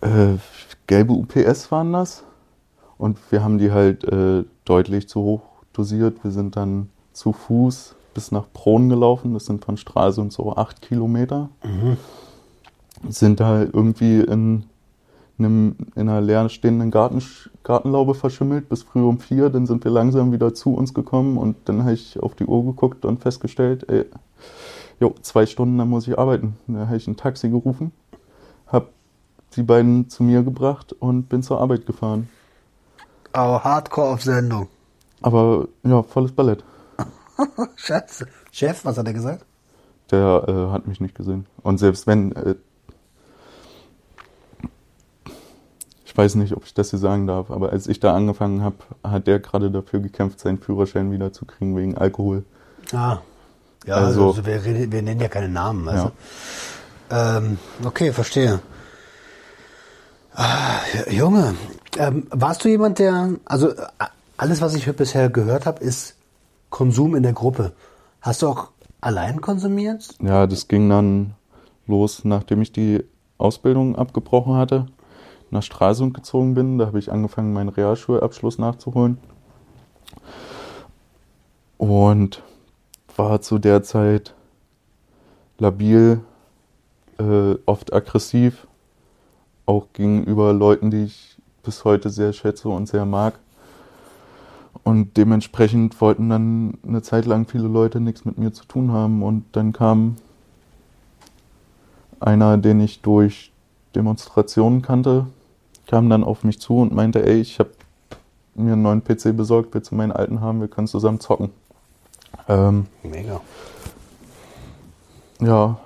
[0.00, 0.36] äh,
[0.86, 2.24] gelbe UPS waren das.
[2.96, 5.42] Und wir haben die halt äh, deutlich zu hoch
[5.72, 6.22] dosiert.
[6.24, 9.34] Wir sind dann zu Fuß bis nach Bron gelaufen.
[9.34, 11.50] Das sind von Stralsund so acht Kilometer.
[13.08, 14.64] Sind da irgendwie in,
[15.38, 17.22] einem, in einer leer stehenden Garten,
[17.62, 19.50] Gartenlaube verschimmelt bis früh um vier.
[19.50, 22.64] Dann sind wir langsam wieder zu uns gekommen und dann habe ich auf die Uhr
[22.64, 24.06] geguckt und festgestellt, ey,
[25.00, 26.56] jo, zwei Stunden, dann muss ich arbeiten.
[26.66, 27.92] Da habe ich ein Taxi gerufen,
[28.66, 28.88] habe
[29.56, 32.28] die beiden zu mir gebracht und bin zur Arbeit gefahren.
[33.32, 34.68] Aber Hardcore auf Sendung.
[35.22, 36.64] Aber ja, volles Ballett.
[37.76, 38.26] Scheiße.
[38.50, 39.44] Chef, was hat er gesagt?
[40.10, 41.46] Der äh, hat mich nicht gesehen.
[41.62, 42.56] Und selbst wenn, äh,
[46.20, 49.26] weiß nicht, ob ich das hier sagen darf, aber als ich da angefangen habe, hat
[49.26, 52.44] der gerade dafür gekämpft, seinen Führerschein wieder zu kriegen wegen Alkohol.
[52.92, 53.18] Ah.
[53.86, 55.88] Ja, also, Also- wir, reden- wir nennen ja keine Namen.
[55.88, 56.10] Also.
[57.10, 58.60] Ähm, okay, verstehe.
[60.34, 60.78] Ah,
[61.10, 61.54] Junge,
[61.98, 63.72] ähm, warst du jemand, der, also
[64.36, 66.16] alles, was ich bisher gehört habe, ist
[66.70, 67.72] Konsum in der Gruppe.
[68.20, 68.68] Hast du auch
[69.00, 70.08] allein konsumiert?
[70.22, 71.34] Ja, das ging dann
[71.86, 73.02] los, nachdem ich die
[73.38, 74.86] Ausbildung abgebrochen hatte,
[75.50, 76.78] nach Stralsund gezogen bin.
[76.78, 79.18] Da habe ich angefangen, meinen Realschulabschluss nachzuholen.
[81.78, 82.42] Und
[83.16, 84.34] war zu der Zeit
[85.58, 86.20] labil,
[87.18, 88.66] äh, oft aggressiv,
[89.66, 93.38] auch gegenüber Leuten, die ich bis heute sehr schätze und sehr mag.
[94.82, 99.22] Und dementsprechend wollten dann eine Zeit lang viele Leute nichts mit mir zu tun haben.
[99.22, 100.16] Und dann kam
[102.18, 103.52] einer, den ich durch
[103.94, 105.26] Demonstrationen kannte,
[105.90, 107.70] kam dann auf mich zu und meinte, ey, ich habe
[108.54, 111.50] mir einen neuen PC besorgt, willst du meinen alten haben, wir können zusammen zocken.
[112.48, 113.40] Ähm, Mega.
[115.40, 115.78] ja,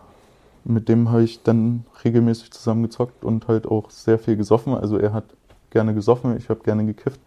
[0.65, 4.75] mit dem habe ich dann regelmäßig zusammen gezockt und halt auch sehr viel gesoffen.
[4.75, 5.25] Also er hat
[5.71, 7.21] gerne gesoffen, ich habe gerne gekifft.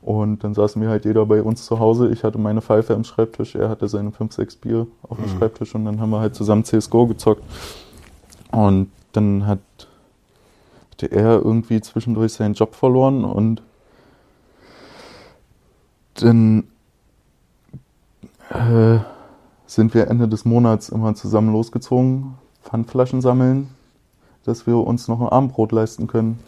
[0.00, 2.08] Und dann saßen wir halt jeder bei uns zu Hause.
[2.08, 5.38] Ich hatte meine Pfeife am Schreibtisch, er hatte seine 5, 6 Bier auf dem Mhm.
[5.38, 7.42] Schreibtisch und dann haben wir halt zusammen CSGO gezockt.
[8.50, 9.60] Und dann hat
[10.92, 13.62] hatte er irgendwie zwischendurch seinen Job verloren und
[16.14, 16.64] dann
[18.50, 18.98] äh,
[19.66, 23.70] sind wir Ende des Monats immer zusammen losgezogen, Pfandflaschen sammeln,
[24.44, 26.38] dass wir uns noch ein Abendbrot leisten können.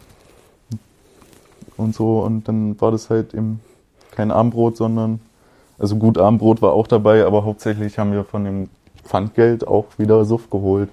[1.77, 3.59] Und so, und dann war das halt eben
[4.11, 5.19] kein Abendbrot, sondern,
[5.79, 8.69] also gut, Abendbrot war auch dabei, aber hauptsächlich haben wir von dem
[9.03, 10.89] Pfandgeld auch wieder Suff geholt.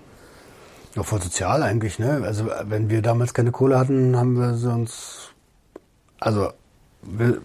[0.94, 2.22] Ja, voll sozial eigentlich, ne?
[2.24, 5.32] Also wenn wir damals keine Kohle hatten, haben wir sonst.
[6.20, 6.52] Also,
[7.02, 7.40] wir,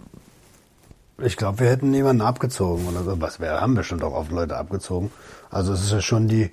[1.19, 3.19] ich glaube, wir hätten jemanden abgezogen oder so.
[3.21, 5.11] Was wir haben bestimmt auch oft Leute abgezogen.
[5.49, 6.51] Also es ist ja schon die,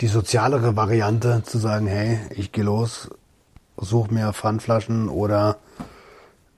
[0.00, 3.10] die sozialere Variante zu sagen, hey, ich gehe los,
[3.76, 5.56] such mir Pfandflaschen oder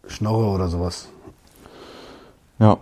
[0.09, 1.09] Schnorre oder sowas.
[2.59, 2.79] Ja,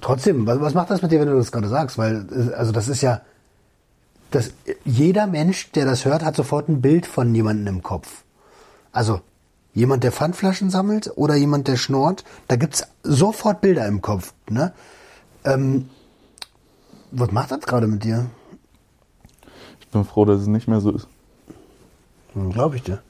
[0.00, 1.98] Trotzdem, was, was macht das mit dir, wenn du das gerade sagst?
[1.98, 3.20] Weil, äh, also das ist ja,
[4.30, 4.52] das,
[4.84, 8.24] jeder Mensch, der das hört, hat sofort ein Bild von jemandem im Kopf.
[8.92, 9.20] Also
[9.74, 14.32] jemand, der Pfandflaschen sammelt oder jemand, der schnort, da gibt's sofort Bilder im Kopf.
[14.48, 14.72] Ne?
[15.44, 15.88] Ähm,
[17.10, 18.26] was macht das gerade mit dir?
[19.80, 21.08] ich bin froh, dass es nicht mehr so ist.
[22.52, 23.00] Glaube ich dir.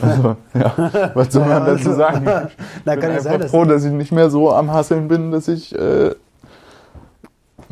[0.00, 2.24] Also, ja, was soll man dazu sagen?
[2.24, 5.08] Na, Ich kann bin einfach sein, dass froh, dass ich nicht mehr so am Hasseln
[5.08, 6.14] bin, dass ich äh,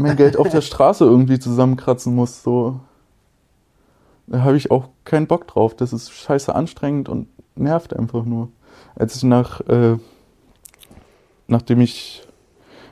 [0.00, 2.42] mein Geld auf der Straße irgendwie zusammenkratzen muss.
[2.42, 2.80] So.
[4.26, 5.74] Da habe ich auch keinen Bock drauf.
[5.74, 8.48] Das ist scheiße anstrengend und nervt einfach nur.
[8.94, 9.96] Als ich nach, äh,
[11.46, 12.26] nachdem ich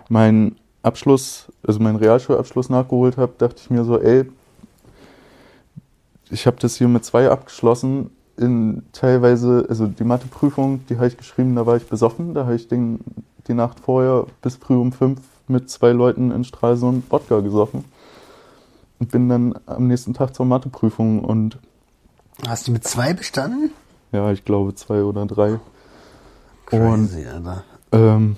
[0.09, 4.25] meinen Abschluss, also meinen Realschulabschluss nachgeholt habe, dachte ich mir so, ey,
[6.31, 8.11] ich habe das hier mit zwei abgeschlossen.
[8.37, 12.35] In teilweise, also die Matheprüfung, die habe ich geschrieben, da war ich besoffen.
[12.35, 13.01] Da habe ich den,
[13.49, 17.85] die Nacht vorher bis früh um fünf mit zwei Leuten in Stralsund Wodka gesoffen.
[18.99, 21.59] Und bin dann am nächsten Tag zur Matheprüfung und
[22.47, 23.71] Hast du mit zwei bestanden?
[24.13, 25.53] ja, ich glaube zwei oder drei.
[26.71, 27.65] Und Crazy, Alter.
[27.93, 28.37] ähm,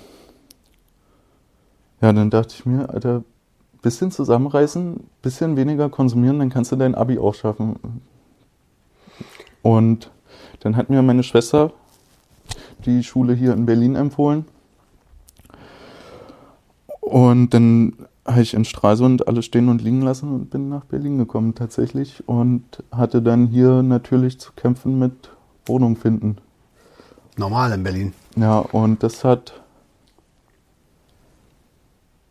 [2.01, 3.23] ja, dann dachte ich mir, Alter,
[3.83, 8.03] bisschen zusammenreißen, bisschen weniger konsumieren, dann kannst du dein Abi auch schaffen.
[9.63, 10.11] Und
[10.61, 11.73] dann hat mir meine Schwester
[12.85, 14.45] die Schule hier in Berlin empfohlen.
[17.11, 17.95] Und dann
[18.25, 22.23] habe ich in Stralsund alles stehen und liegen lassen und bin nach Berlin gekommen tatsächlich
[22.29, 25.31] und hatte dann hier natürlich zu kämpfen mit
[25.67, 26.37] Wohnung finden.
[27.37, 28.13] Normal in Berlin.
[28.37, 29.61] Ja, und das hat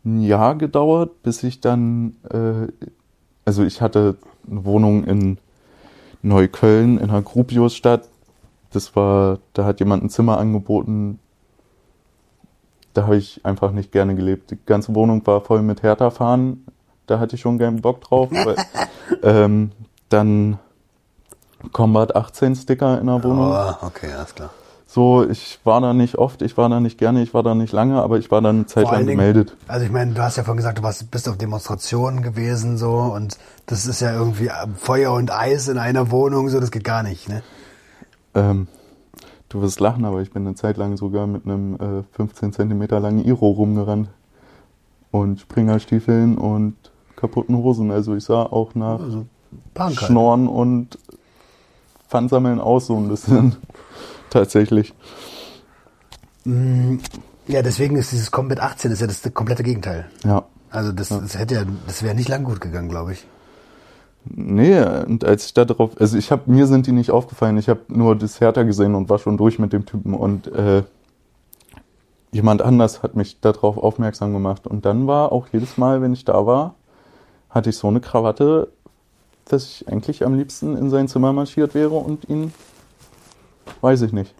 [0.05, 2.71] ein Jahr gedauert, bis ich dann, äh,
[3.43, 4.15] also ich hatte
[4.49, 5.39] eine Wohnung in
[6.21, 8.07] Neukölln, in einer Gropiusstadt.
[8.71, 11.19] Das war, da hat jemand ein Zimmer angeboten.
[12.93, 14.51] Da habe ich einfach nicht gerne gelebt.
[14.51, 16.65] Die ganze Wohnung war voll mit Hertha-Fahren.
[17.07, 18.29] Da hatte ich schon gern Bock drauf.
[18.31, 18.55] weil,
[19.23, 19.71] ähm,
[20.09, 20.57] dann
[21.71, 23.51] Combat 18 Sticker in der Wohnung.
[23.51, 24.49] Oh, okay, alles klar.
[24.91, 27.71] So, ich war da nicht oft, ich war da nicht gerne, ich war da nicht
[27.73, 29.55] lange, aber ich war dann eine Zeit lang Dingen- gemeldet.
[29.67, 32.95] Also ich meine, du hast ja vorhin gesagt, du warst, bist auf Demonstrationen gewesen so
[32.95, 33.37] und
[33.67, 37.29] das ist ja irgendwie Feuer und Eis in einer Wohnung, so das geht gar nicht,
[37.29, 37.43] ne?
[38.33, 38.67] Ähm,
[39.49, 42.99] du wirst lachen, aber ich bin eine Zeit lang sogar mit einem äh, 15 Zentimeter
[42.99, 44.09] langen Iro rumgerannt.
[45.11, 46.75] Und Springerstiefeln und
[47.15, 47.89] kaputten Hosen.
[47.89, 49.25] Also ich sah auch nach Also.
[49.91, 50.99] Schnorren und
[52.07, 53.55] Pfandsammeln aus so ein bisschen.
[54.29, 54.93] Tatsächlich.
[57.47, 60.09] Ja, deswegen ist dieses Combat 18 ist ja das komplette Gegenteil.
[60.23, 60.45] Ja.
[60.69, 63.25] Also das, das hätte ja, das wäre nicht lang gut gegangen, glaube ich.
[64.25, 67.69] Nee, und als ich da drauf, also ich habe mir sind die nicht aufgefallen, ich
[67.69, 70.83] habe nur das Hertha gesehen und war schon durch mit dem Typen und äh,
[72.31, 76.25] jemand anders hat mich darauf aufmerksam gemacht und dann war auch jedes Mal, wenn ich
[76.25, 76.75] da war,
[77.49, 78.67] hatte ich so eine Krawatte,
[79.45, 82.53] dass ich eigentlich am liebsten in sein Zimmer marschiert wäre und ihn,
[83.81, 84.35] weiß ich nicht.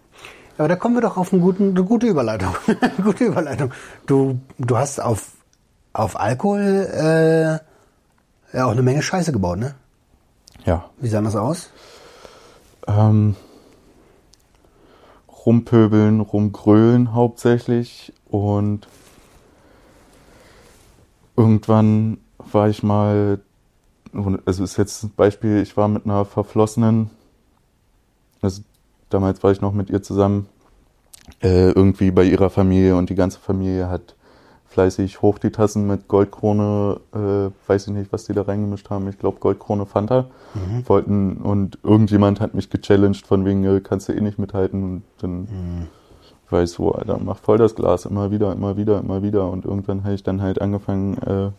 [0.58, 2.54] Aber da kommen wir doch auf einen guten, eine gute Überleitung.
[3.02, 3.72] Gute Überleitung.
[4.06, 5.32] Du, du hast auf,
[5.94, 7.69] auf Alkohol äh,
[8.52, 9.74] ja auch eine Menge Scheiße gebaut, ne?
[10.64, 11.70] Ja, Wie sah das aus?
[12.86, 13.36] ähm,
[15.46, 18.88] rumpöbeln, rumgrölen hauptsächlich und
[21.36, 22.18] irgendwann
[22.52, 23.40] war ich mal,
[24.44, 27.10] also ist jetzt ein Beispiel, ich war mit einer verflossenen,
[28.42, 28.62] also
[29.08, 30.46] damals war ich noch mit ihr zusammen,
[31.42, 34.16] äh, irgendwie bei ihrer Familie und die ganze Familie hat
[34.70, 39.08] fleißig hoch die Tassen mit Goldkrone, äh, weiß ich nicht, was die da reingemischt haben.
[39.08, 40.26] Ich glaube Goldkrone Fanta.
[40.54, 40.88] Mhm.
[40.88, 44.82] Wollten und irgendjemand hat mich gechallenged von wegen, äh, kannst du eh nicht mithalten.
[44.82, 46.62] Und dann mhm.
[46.62, 49.50] ich so, Alter, mach voll das Glas, immer wieder, immer wieder, immer wieder.
[49.50, 51.50] Und irgendwann habe ich dann halt angefangen, äh,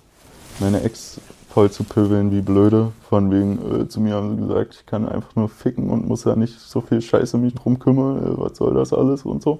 [0.61, 2.93] meine Ex voll zu pöbeln wie blöde.
[3.09, 6.23] Von wegen, äh, zu mir haben sie gesagt, ich kann einfach nur ficken und muss
[6.23, 9.59] ja nicht so viel Scheiße mich drum kümmern, äh, was soll das alles und so.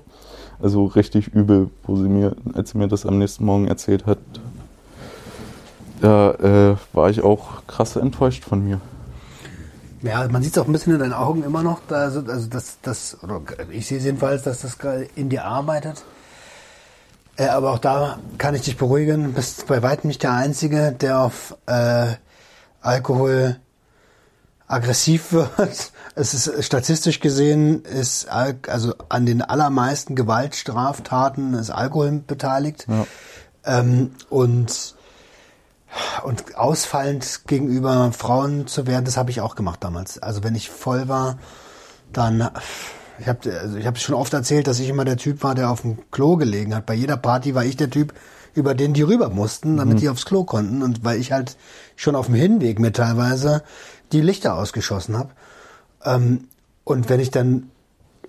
[0.62, 4.20] Also richtig übel, wo sie mir, als sie mir das am nächsten Morgen erzählt hat,
[6.01, 8.80] da äh, war ich auch krass enttäuscht von mir.
[10.03, 12.47] Ja, man sieht es auch ein bisschen in deinen Augen immer noch, da, also, also
[12.82, 14.78] das, oder ich sehe jedenfalls, dass das
[15.16, 16.03] in dir arbeitet.
[17.38, 21.20] Äh, aber auch da kann ich dich beruhigen, bist bei weitem nicht der Einzige, der
[21.20, 22.07] auf äh,
[22.82, 23.57] Alkohol
[24.72, 25.91] aggressiv wird.
[26.13, 33.07] Es ist statistisch gesehen ist also an den allermeisten Gewaltstraftaten ist Alkohol beteiligt ja.
[33.63, 34.95] ähm, und
[36.24, 40.19] und ausfallend gegenüber Frauen zu werden, das habe ich auch gemacht damals.
[40.19, 41.38] Also wenn ich voll war,
[42.11, 42.49] dann
[43.19, 45.69] ich habe also ich habe schon oft erzählt, dass ich immer der Typ war, der
[45.69, 46.86] auf dem Klo gelegen hat.
[46.86, 48.13] Bei jeder Party war ich der Typ,
[48.53, 49.99] über den die rüber mussten, damit mhm.
[49.99, 51.55] die aufs Klo konnten und weil ich halt
[51.95, 53.63] schon auf dem Hinweg mir teilweise
[54.12, 55.30] die Lichter ausgeschossen habe.
[56.03, 56.47] Ähm,
[56.84, 57.70] und wenn ich dann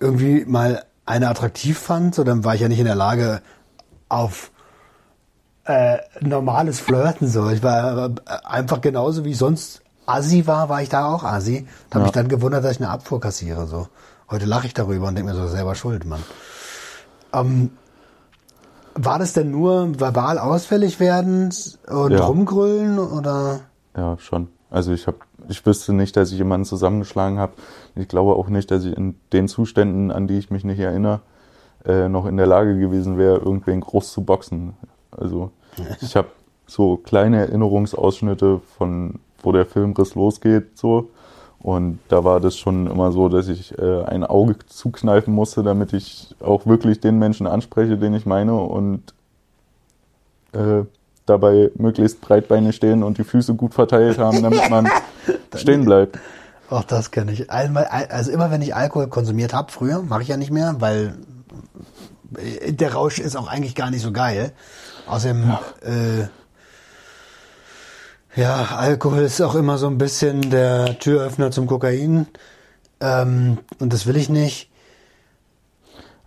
[0.01, 3.41] irgendwie mal eine attraktiv fand, so dann war ich ja nicht in der Lage
[4.09, 4.51] auf
[5.64, 7.49] äh, normales Flirten so.
[7.51, 8.11] Ich war äh,
[8.45, 11.66] einfach genauso wie sonst Assi war, war ich da auch Assi.
[11.89, 12.07] Da habe ja.
[12.07, 13.66] ich dann gewundert, dass ich eine Abfuhr kassiere.
[13.66, 13.89] So.
[14.30, 16.22] Heute lache ich darüber und denke mir so selber schuld, Mann.
[17.33, 17.70] Ähm,
[18.95, 21.51] war das denn nur verbal ausfällig werden
[21.89, 22.24] und ja.
[22.24, 23.61] rumgrüllen oder?
[23.97, 24.49] Ja, schon.
[24.73, 25.18] Also ich habe
[25.49, 27.53] ich wüsste nicht, dass ich jemanden zusammengeschlagen habe.
[27.95, 31.20] Ich glaube auch nicht, dass ich in den Zuständen, an die ich mich nicht erinnere,
[31.85, 34.73] äh, noch in der Lage gewesen wäre, irgendwen groß zu boxen.
[35.11, 35.51] Also
[36.01, 36.29] ich habe
[36.66, 41.11] so kleine Erinnerungsausschnitte von, wo der Filmriss losgeht, so.
[41.59, 45.93] Und da war das schon immer so, dass ich äh, ein Auge zukneifen musste, damit
[45.93, 49.14] ich auch wirklich den Menschen anspreche, den ich meine und
[50.53, 50.85] äh,
[51.27, 54.89] dabei möglichst breitbeinig stehen und die Füße gut verteilt haben, damit man
[55.55, 56.18] stehen bleibt.
[56.70, 57.51] Auch das kenne ich.
[57.51, 61.16] Einmal, also immer wenn ich Alkohol konsumiert habe, früher, mache ich ja nicht mehr, weil
[62.39, 64.53] äh, der Rausch ist auch eigentlich gar nicht so geil.
[65.07, 65.61] Außerdem, ja.
[65.83, 66.29] Äh,
[68.35, 72.27] ja, Alkohol ist auch immer so ein bisschen der Türöffner zum Kokain.
[73.01, 74.70] Ähm, und das will ich nicht.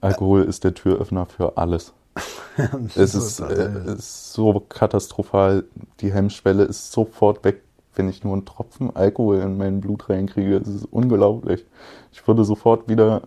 [0.02, 1.94] Alkohol ist der Türöffner für alles.
[2.96, 5.66] es ist, äh, ist, so katastrophal.
[6.00, 7.62] Die Hemmschwelle ist sofort weg,
[7.96, 10.58] wenn ich nur einen Tropfen Alkohol in mein Blut reinkriege.
[10.58, 11.66] Es ist unglaublich.
[12.12, 13.24] Ich würde sofort wieder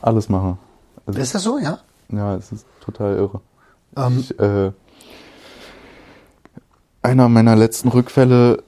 [0.00, 0.58] alles machen.
[1.06, 1.78] Also, ist das so, ja?
[2.10, 3.40] Ja, es ist total irre.
[3.94, 4.72] Um, ähm, ich, äh,
[7.02, 8.62] einer meiner letzten Rückfälle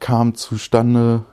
[0.00, 1.24] kam zustande,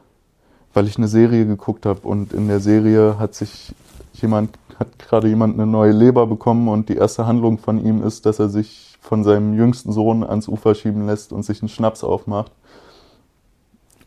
[0.74, 3.74] weil ich eine Serie geguckt habe und in der Serie hat sich
[4.22, 8.26] jemand hat gerade jemand eine neue Leber bekommen und die erste Handlung von ihm ist,
[8.26, 12.04] dass er sich von seinem jüngsten Sohn ans Ufer schieben lässt und sich einen Schnaps
[12.04, 12.52] aufmacht.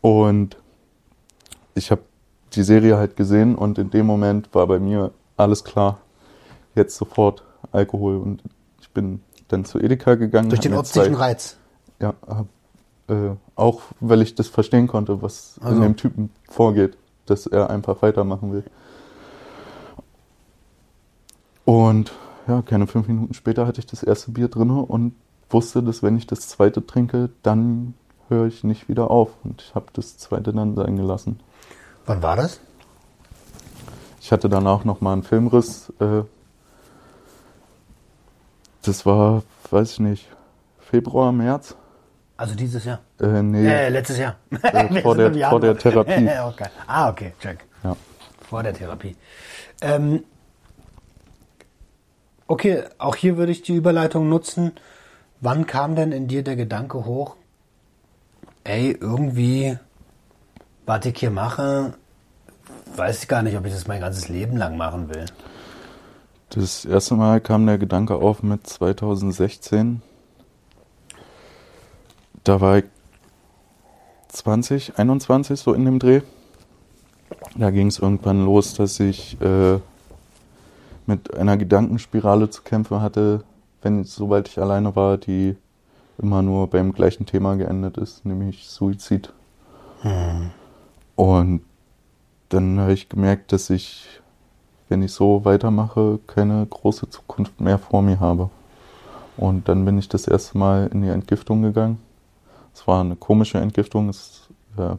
[0.01, 0.57] Und
[1.73, 2.01] ich habe
[2.53, 5.99] die Serie halt gesehen und in dem Moment war bei mir alles klar.
[6.75, 8.43] Jetzt sofort Alkohol und
[8.81, 10.49] ich bin dann zu Edeka gegangen.
[10.49, 11.57] Durch den optischen Reiz.
[11.99, 12.13] Ja,
[13.07, 15.75] äh, auch weil ich das verstehen konnte, was also.
[15.75, 18.63] in dem Typen vorgeht, dass er einfach weitermachen will.
[21.69, 22.13] Und
[22.47, 25.13] ja, keine fünf Minuten später hatte ich das erste Bier drin und
[25.51, 27.93] wusste, dass wenn ich das zweite trinke, dann
[28.27, 29.29] höre ich nicht wieder auf.
[29.43, 31.39] Und ich habe das zweite dann sein gelassen.
[32.07, 32.59] Wann war das?
[34.19, 35.93] Ich hatte danach nochmal einen Filmriss.
[35.99, 36.23] Äh,
[38.81, 40.27] das war, weiß ich nicht,
[40.79, 41.75] Februar, März.
[42.35, 43.01] Also dieses Jahr?
[43.19, 43.67] Äh, nee.
[43.67, 44.37] Äh, letztes Jahr.
[44.63, 46.29] Äh, vor, der, vor der Therapie.
[46.47, 46.69] okay.
[46.87, 47.63] Ah, okay, check.
[47.83, 47.95] Ja.
[48.49, 49.15] Vor der Therapie.
[49.83, 50.23] Ähm,
[52.49, 54.71] Okay, auch hier würde ich die Überleitung nutzen.
[55.39, 57.35] Wann kam denn in dir der Gedanke hoch,
[58.63, 59.77] ey, irgendwie,
[60.87, 61.93] was ich hier mache,
[62.95, 65.25] weiß ich gar nicht, ob ich das mein ganzes Leben lang machen will.
[66.49, 70.01] Das erste Mal kam der Gedanke auf mit 2016.
[72.43, 72.85] Da war ich
[74.29, 76.21] 20, 21 so in dem Dreh.
[77.55, 79.79] Da ging es irgendwann los, dass ich äh,
[81.09, 83.43] mit einer Gedankenspirale zu kämpfen hatte,
[83.81, 85.57] wenn sobald ich alleine war, die
[86.19, 89.33] immer nur beim gleichen Thema geendet ist, nämlich Suizid.
[90.01, 90.51] Hm.
[91.15, 91.61] Und
[92.49, 94.21] dann habe ich gemerkt, dass ich,
[94.87, 98.49] wenn ich so weitermache, keine große Zukunft mehr vor mir habe.
[99.35, 101.99] Und dann bin ich das erste Mal in die Entgiftung gegangen.
[102.73, 104.09] Es war eine komische Entgiftung.
[104.09, 104.47] Es,
[104.77, 104.97] ja,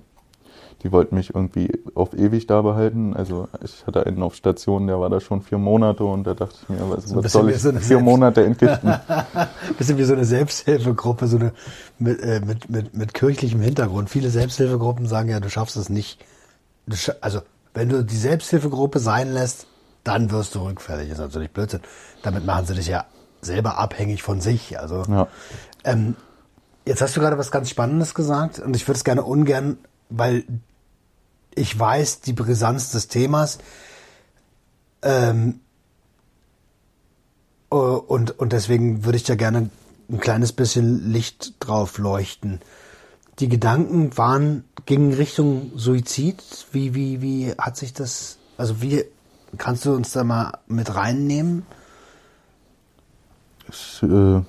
[0.82, 3.14] die wollten mich irgendwie auf ewig da behalten.
[3.14, 6.54] Also ich hatte einen auf Station, der war da schon vier Monate und da dachte
[6.62, 8.94] ich mir, was, So was soll ich so vier Selbst- Monate entgiften?
[9.78, 11.52] Bisschen wie so eine Selbsthilfegruppe, so eine
[11.98, 14.10] mit, äh, mit, mit, mit kirchlichem Hintergrund.
[14.10, 16.24] Viele Selbsthilfegruppen sagen ja, du schaffst es nicht.
[16.92, 17.40] Scha also,
[17.74, 19.66] wenn du die Selbsthilfegruppe sein lässt,
[20.02, 21.08] dann wirst du rückfällig.
[21.10, 21.80] Das ist natürlich Blödsinn.
[22.22, 23.04] Damit machen sie dich ja
[23.42, 24.78] selber abhängig von sich.
[24.80, 25.28] Also, Ja.
[25.84, 26.16] ähm,
[26.86, 29.78] jetzt hast du gerade was ganz Spannendes gesagt und ich würde es gerne ungern,
[30.08, 30.44] weil
[31.60, 33.58] ich weiß die Brisanz des Themas.
[35.02, 35.60] Ähm,
[37.70, 39.70] äh, und, und deswegen würde ich da gerne
[40.08, 42.60] ein kleines bisschen Licht drauf leuchten.
[43.38, 46.42] Die Gedanken waren, gingen Richtung Suizid.
[46.72, 49.04] Wie, wie, wie hat sich das, also wie,
[49.56, 51.64] kannst du uns da mal mit reinnehmen?
[53.68, 54.42] Ich, äh,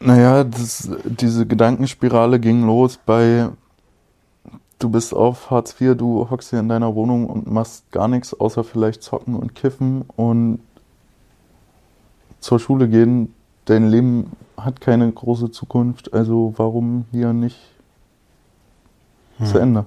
[0.00, 3.48] naja, das, diese Gedankenspirale ging los bei,
[4.78, 8.34] du bist auf Hartz IV, du hockst hier in deiner Wohnung und machst gar nichts,
[8.34, 10.60] außer vielleicht zocken und kiffen und
[12.40, 13.34] zur Schule gehen.
[13.64, 17.58] Dein Leben hat keine große Zukunft, also warum hier nicht
[19.44, 19.86] zu Ende?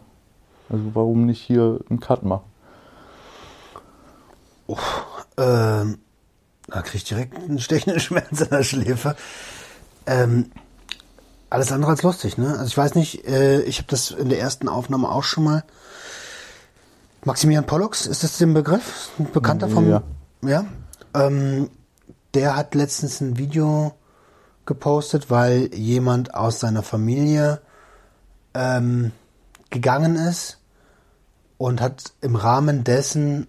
[0.69, 2.43] Also warum nicht hier einen Cut machen?
[5.37, 5.97] Ähm,
[6.67, 9.15] da krieg ich direkt einen stechenden Schmerz in der Schläfe.
[10.05, 10.51] Ähm,
[11.49, 12.51] alles andere als lustig, ne?
[12.51, 15.63] Also ich weiß nicht, äh, ich habe das in der ersten Aufnahme auch schon mal.
[17.25, 19.09] Maximilian Pollux, ist das ein Begriff?
[19.19, 19.89] Ein Bekannter vom.
[19.89, 20.03] Ja.
[20.41, 20.65] Ja.
[21.13, 21.69] Ähm,
[22.33, 23.93] der hat letztens ein Video
[24.65, 27.59] gepostet, weil jemand aus seiner Familie
[28.53, 29.11] ähm,
[29.69, 30.59] gegangen ist
[31.57, 33.47] und hat im Rahmen dessen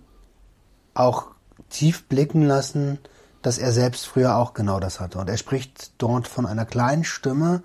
[0.94, 1.26] auch
[1.68, 2.98] tief blicken lassen,
[3.42, 5.18] dass er selbst früher auch genau das hatte.
[5.18, 7.62] Und er spricht dort von einer kleinen Stimme,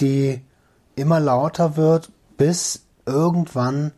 [0.00, 0.40] die
[0.96, 3.92] immer lauter wird, bis irgendwann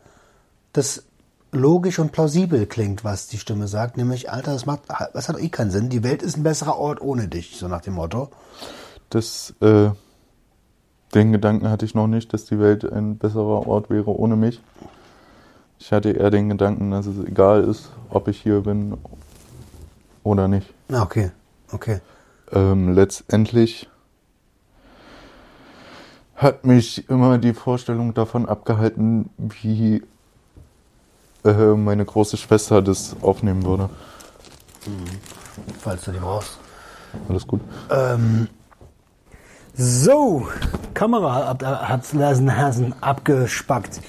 [0.72, 1.05] das
[1.53, 5.40] logisch und plausibel klingt, was die Stimme sagt, nämlich, Alter, das macht, das hat doch
[5.40, 5.88] eh keinen Sinn.
[5.88, 8.28] Die Welt ist ein besserer Ort ohne dich, so nach dem Motto.
[9.09, 9.90] Das, äh,
[11.14, 14.61] den Gedanken hatte ich noch nicht, dass die Welt ein besserer Ort wäre ohne mich.
[15.80, 18.96] Ich hatte eher den Gedanken, dass es egal ist, ob ich hier bin
[20.22, 20.72] oder nicht.
[20.88, 21.32] Na, okay,
[21.72, 22.01] okay.
[22.53, 23.88] Ähm, letztendlich
[26.41, 30.03] hat mich immer die Vorstellung davon abgehalten, wie
[31.45, 33.91] äh, meine große Schwester das aufnehmen würde.
[35.80, 36.59] Falls du die brauchst.
[37.28, 37.61] Alles gut.
[37.91, 38.49] Ähm,
[39.74, 40.49] so,
[40.95, 44.01] Kamera hat, hat lassen Hasen abgespackt.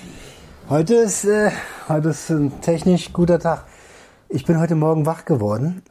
[0.69, 1.51] Heute ist, äh,
[1.89, 3.65] heute ist ein technisch guter Tag.
[4.29, 5.81] Ich bin heute Morgen wach geworden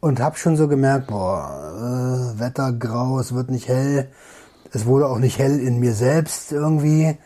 [0.00, 4.10] und habe schon so gemerkt, boah, äh, Wetter grau, es wird nicht hell.
[4.72, 7.16] Es wurde auch nicht hell in mir selbst irgendwie.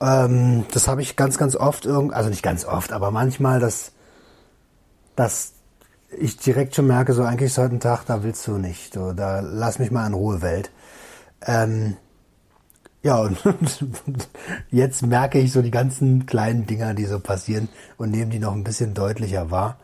[0.00, 3.92] Ähm, das habe ich ganz, ganz oft, also nicht ganz oft, aber manchmal, dass,
[5.14, 5.52] dass
[6.10, 8.94] ich direkt schon merke, so eigentlich ist heute ein Tag, da willst du nicht.
[8.94, 10.70] So, da lass mich mal in Ruhe, Welt.
[11.42, 11.96] Ähm,
[13.02, 13.38] ja, und
[14.70, 17.68] jetzt merke ich so die ganzen kleinen Dinger, die so passieren
[17.98, 19.78] und nehme die noch ein bisschen deutlicher wahr.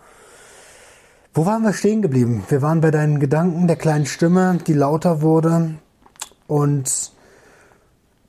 [1.35, 2.45] Wo waren wir stehen geblieben?
[2.49, 5.77] Wir waren bei deinen Gedanken, der kleinen Stimme, die lauter wurde
[6.53, 7.13] und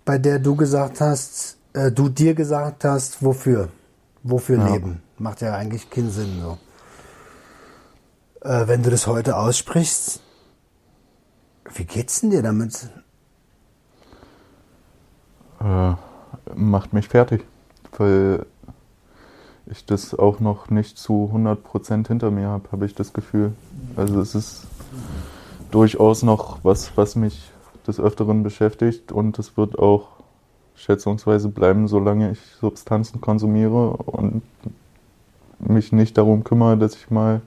[0.06, 3.68] bei der du gesagt hast, äh, du dir gesagt hast, wofür?
[4.24, 4.74] Wofür Ja.
[4.74, 5.02] leben?
[5.18, 6.58] Macht ja eigentlich keinen Sinn so.
[8.48, 10.22] Äh, wenn du das heute aussprichst,
[11.76, 12.90] wie geht's denn dir damit?
[15.62, 15.94] äh,
[16.56, 17.46] macht mich fertig,
[17.98, 18.46] weil
[19.66, 23.54] ich das auch noch nicht zu 100% hinter mir habe, habe ich das Gefühl.
[23.96, 24.64] Also es ist
[25.72, 27.53] durchaus noch was, was mich
[27.88, 30.08] des Öfteren beschäftigt und es wird auch
[30.76, 34.42] schätzungsweise bleiben, solange ich Substanzen konsumiere und
[35.60, 37.42] mich nicht darum kümmere, dass ich mal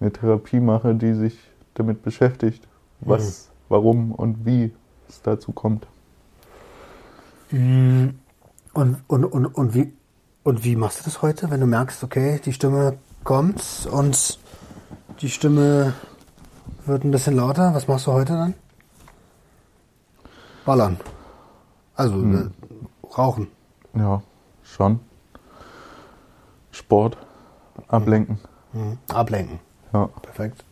[0.00, 1.38] eine Therapie mache, die sich
[1.74, 2.66] damit beschäftigt,
[3.00, 4.72] was, warum und wie
[5.08, 5.86] es dazu kommt.
[7.50, 8.16] Und,
[9.06, 9.92] und, und, und, wie,
[10.42, 14.38] und wie machst du das heute, wenn du merkst, okay, die Stimme kommt und
[15.20, 15.94] die Stimme
[16.86, 17.74] wird ein bisschen lauter?
[17.74, 18.54] Was machst du heute dann?
[20.64, 20.96] Ballern.
[21.94, 22.48] Also äh,
[23.16, 23.48] rauchen.
[23.94, 24.22] Ja,
[24.62, 25.00] schon.
[26.70, 27.16] Sport,
[27.88, 28.38] ablenken.
[28.72, 28.98] Mhm.
[29.12, 29.60] Ablenken.
[29.92, 30.08] Ja.
[30.22, 30.64] Perfekt.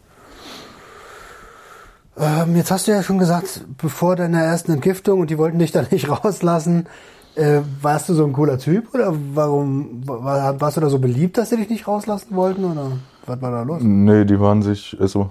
[2.17, 5.73] Ähm, jetzt hast du ja schon gesagt, bevor deiner ersten Entgiftung, und die wollten dich
[5.73, 6.87] da nicht rauslassen,
[7.35, 11.39] Äh, warst du so ein cooler Typ oder warum war, warst du da so beliebt,
[11.39, 12.93] dass sie dich nicht rauslassen wollten oder
[13.25, 13.81] was war da los?
[13.83, 15.31] Nee, die waren sich, also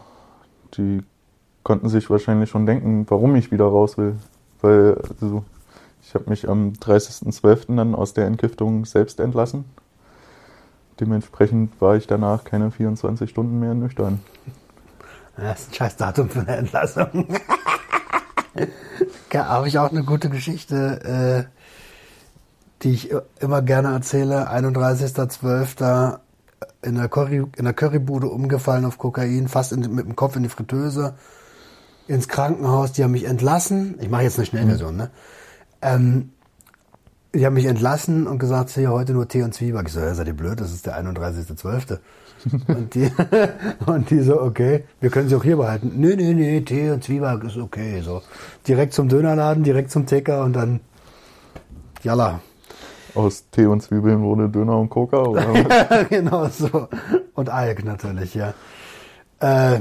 [0.74, 1.03] die
[1.62, 4.16] konnten sich wahrscheinlich schon denken, warum ich wieder raus will.
[4.62, 5.43] Weil, also,
[6.01, 7.76] ich habe mich am 30.12.
[7.76, 9.66] dann aus der Entgiftung selbst entlassen.
[10.99, 14.20] Dementsprechend war ich danach keine 24 Stunden mehr nüchtern.
[15.36, 17.28] Das ist ein scheiß Datum für eine Entlassung.
[19.32, 21.62] ja, habe ich auch eine gute Geschichte, äh,
[22.84, 24.51] die ich immer gerne erzähle.
[24.51, 26.20] 31.12.
[26.84, 27.09] in der,
[27.57, 31.16] in der Currybude umgefallen auf Kokain, fast in, mit dem Kopf in die Fritteuse,
[32.12, 32.91] ins Krankenhaus.
[32.91, 33.95] Die haben mich entlassen.
[34.01, 35.09] Ich mache jetzt eine Schnellversion, ne?
[35.82, 36.30] Ähm,
[37.34, 39.88] die haben mich entlassen und gesagt, hier heute nur Tee und Zwieback.
[39.88, 41.99] Ich so, ja, seid ihr blöd, das ist der 31.12.
[42.68, 43.09] und, die,
[43.86, 45.93] und die so, okay, wir können sie auch hier behalten.
[45.95, 48.01] Nee, nee, nee, Tee und Zwieback ist okay.
[48.01, 48.22] So
[48.68, 50.82] direkt zum Dönerladen, direkt zum Ticker und dann,
[52.03, 52.41] jalla.
[53.16, 55.53] Aus Tee und Zwiebeln wurde Döner und Coca, oder?
[55.89, 56.88] ja, genau so.
[57.34, 58.53] Und Alk natürlich, ja.
[59.39, 59.80] Äh,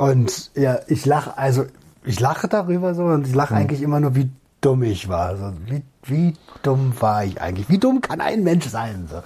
[0.00, 1.66] und ja, ich lache, also
[2.04, 3.60] ich lache darüber so und ich lache mhm.
[3.60, 4.30] eigentlich immer nur, wie
[4.62, 5.26] dumm ich war.
[5.26, 7.68] Also, wie, wie dumm war ich eigentlich?
[7.68, 9.08] Wie dumm kann ein Mensch sein?
[9.10, 9.22] So.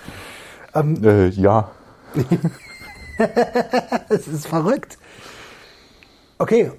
[0.75, 1.71] Ähm, äh, ja.
[4.09, 4.99] Es ist verrückt.
[6.39, 6.73] Okay,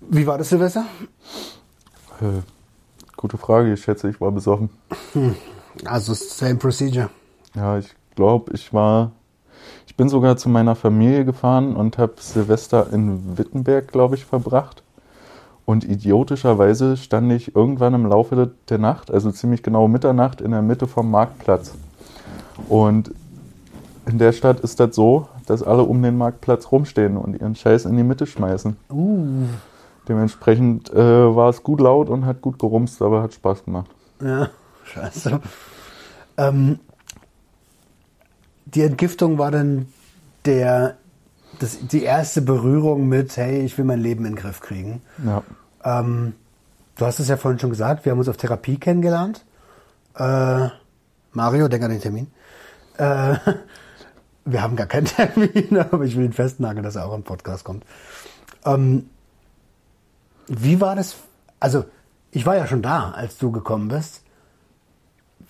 [0.00, 0.84] wie war das Silvester?
[2.20, 2.42] Äh,
[3.16, 3.72] gute Frage.
[3.72, 4.68] Ich schätze, ich war besoffen.
[5.14, 5.34] Hm.
[5.86, 7.08] Also same procedure.
[7.54, 9.12] Ja, ich glaube, ich war.
[9.90, 14.84] Ich bin sogar zu meiner Familie gefahren und habe Silvester in Wittenberg, glaube ich, verbracht.
[15.66, 20.62] Und idiotischerweise stand ich irgendwann im Laufe der Nacht, also ziemlich genau Mitternacht, in der
[20.62, 21.74] Mitte vom Marktplatz.
[22.68, 23.10] Und
[24.06, 27.84] in der Stadt ist das so, dass alle um den Marktplatz rumstehen und ihren Scheiß
[27.84, 28.76] in die Mitte schmeißen.
[28.92, 29.46] Uh.
[30.06, 33.90] Dementsprechend äh, war es gut laut und hat gut gerumst, aber hat Spaß gemacht.
[34.22, 34.50] Ja,
[34.84, 35.40] scheiße.
[36.36, 36.78] Ähm,
[38.74, 39.88] die Entgiftung war dann
[40.44, 40.96] der,
[41.58, 45.02] das, die erste Berührung mit, hey, ich will mein Leben in den Griff kriegen.
[45.24, 45.42] Ja.
[45.84, 46.34] Ähm,
[46.96, 49.44] du hast es ja vorhin schon gesagt, wir haben uns auf Therapie kennengelernt.
[50.16, 50.68] Äh,
[51.32, 52.26] Mario, denk an den Termin.
[52.96, 53.36] Äh,
[54.44, 57.64] wir haben gar keinen Termin, aber ich will ihn festnageln, dass er auch im Podcast
[57.64, 57.84] kommt.
[58.64, 59.08] Ähm,
[60.48, 61.16] wie war das?
[61.60, 61.84] Also,
[62.32, 64.19] ich war ja schon da, als du gekommen bist.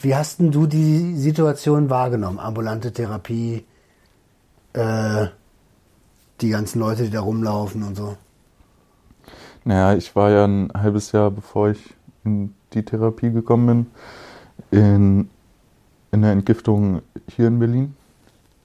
[0.00, 2.38] Wie hast denn du die Situation wahrgenommen?
[2.38, 3.64] Ambulante Therapie,
[4.72, 5.26] äh,
[6.40, 8.16] die ganzen Leute, die da rumlaufen und so.
[9.64, 11.94] Naja, ich war ja ein halbes Jahr, bevor ich
[12.24, 13.86] in die Therapie gekommen
[14.70, 15.30] bin, in,
[16.12, 17.94] in der Entgiftung hier in Berlin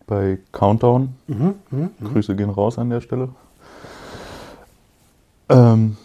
[0.07, 1.15] bei Countdown.
[1.27, 2.09] Mhm, mh, mh.
[2.11, 3.29] Grüße gehen raus an der Stelle.
[5.49, 5.97] Ähm,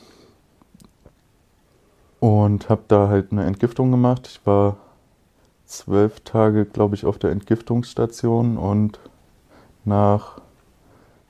[2.19, 4.27] und habe da halt eine Entgiftung gemacht.
[4.27, 4.77] Ich war
[5.71, 8.99] zwölf Tage, glaube ich, auf der Entgiftungsstation und
[9.85, 10.41] nach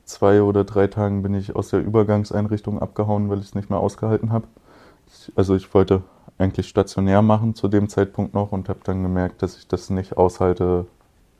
[0.04, 3.78] zwei oder drei Tagen bin ich aus der Übergangseinrichtung abgehauen, weil ich es nicht mehr
[3.78, 4.46] ausgehalten habe.
[5.36, 6.02] Also ich wollte
[6.38, 10.16] eigentlich stationär machen zu dem Zeitpunkt noch und habe dann gemerkt, dass ich das nicht
[10.16, 10.86] aushalte,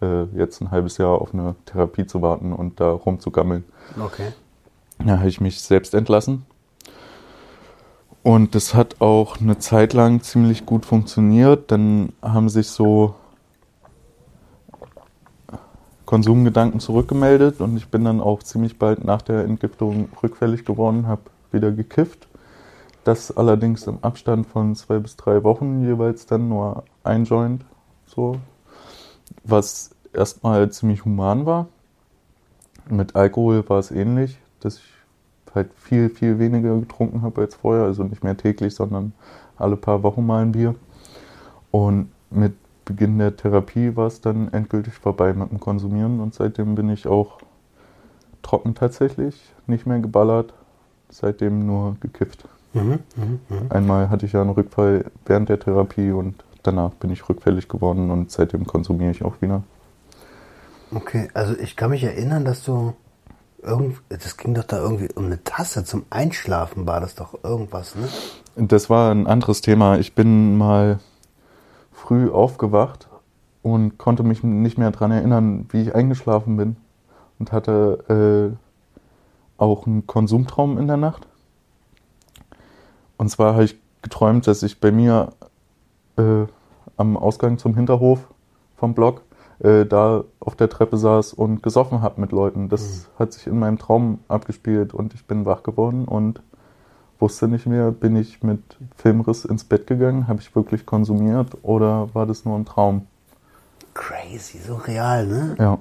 [0.03, 3.65] äh, jetzt ein halbes Jahr auf eine Therapie zu warten und da rumzugammeln.
[3.99, 4.33] Okay.
[4.99, 6.45] Da habe ich mich selbst entlassen.
[8.23, 11.71] Und das hat auch eine Zeit lang ziemlich gut funktioniert.
[11.71, 13.14] Dann haben sich so
[16.05, 21.23] Konsumgedanken zurückgemeldet und ich bin dann auch ziemlich bald nach der Entgiftung rückfällig geworden, habe
[21.53, 22.27] wieder gekifft.
[23.05, 27.64] Das allerdings im Abstand von zwei bis drei Wochen jeweils dann nur ein Joint,
[28.07, 28.37] so,
[29.45, 31.68] was erstmal ziemlich human war.
[32.89, 34.85] Mit Alkohol war es ähnlich, dass ich
[35.55, 39.13] halt viel, viel weniger getrunken habe als vorher, also nicht mehr täglich, sondern
[39.57, 40.75] alle paar Wochen mal ein Bier.
[41.71, 46.75] Und mit Beginn der Therapie war es dann endgültig vorbei mit dem Konsumieren und seitdem
[46.75, 47.39] bin ich auch
[48.43, 50.55] trocken tatsächlich, nicht mehr geballert,
[51.09, 52.49] seitdem nur gekifft.
[52.73, 53.75] Mhm, mh, mh.
[53.75, 58.11] Einmal hatte ich ja einen Rückfall während der Therapie und danach bin ich rückfällig geworden
[58.11, 59.63] und seitdem konsumiere ich auch wieder.
[60.93, 62.95] Okay, also ich kann mich erinnern, dass du
[63.63, 67.95] irgend, das ging doch da irgendwie um eine Tasse zum Einschlafen war das doch irgendwas,
[67.95, 68.09] ne?
[68.57, 69.99] Das war ein anderes Thema.
[69.99, 70.99] Ich bin mal
[71.93, 73.09] früh aufgewacht
[73.63, 76.77] und konnte mich nicht mehr daran erinnern, wie ich eingeschlafen bin.
[77.39, 81.27] Und hatte äh, auch einen Konsumtraum in der Nacht.
[83.17, 85.33] Und zwar habe ich geträumt, dass ich bei mir
[86.17, 86.45] äh,
[86.97, 88.29] am Ausgang zum Hinterhof
[88.77, 89.23] vom Block
[89.61, 92.69] äh, da auf der Treppe saß und gesoffen habe mit Leuten.
[92.69, 93.19] Das mhm.
[93.19, 96.43] hat sich in meinem Traum abgespielt und ich bin wach geworden und
[97.19, 98.63] wusste nicht mehr, bin ich mit
[98.97, 103.07] Filmriss ins Bett gegangen, habe ich wirklich konsumiert oder war das nur ein Traum?
[103.95, 105.57] Crazy, so real, ne?
[105.59, 105.79] Ja.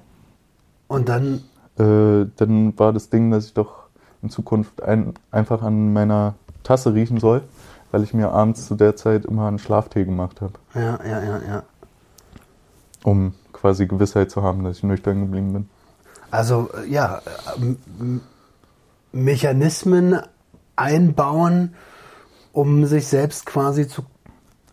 [0.87, 1.43] Und dann,
[1.79, 3.83] Äh, dann war das Ding, dass ich doch
[4.21, 7.41] in Zukunft ein, einfach an meiner Tasse riechen soll,
[7.91, 11.39] weil ich mir abends zu der Zeit immer einen Schlaftee gemacht habe, ja, ja, ja,
[11.47, 11.63] ja.
[13.03, 15.69] um quasi Gewissheit zu haben, dass ich nüchtern geblieben bin.
[16.31, 18.19] Also, äh, ja, äh,
[19.11, 20.21] Mechanismen
[20.75, 21.73] einbauen,
[22.53, 24.03] um sich selbst quasi zu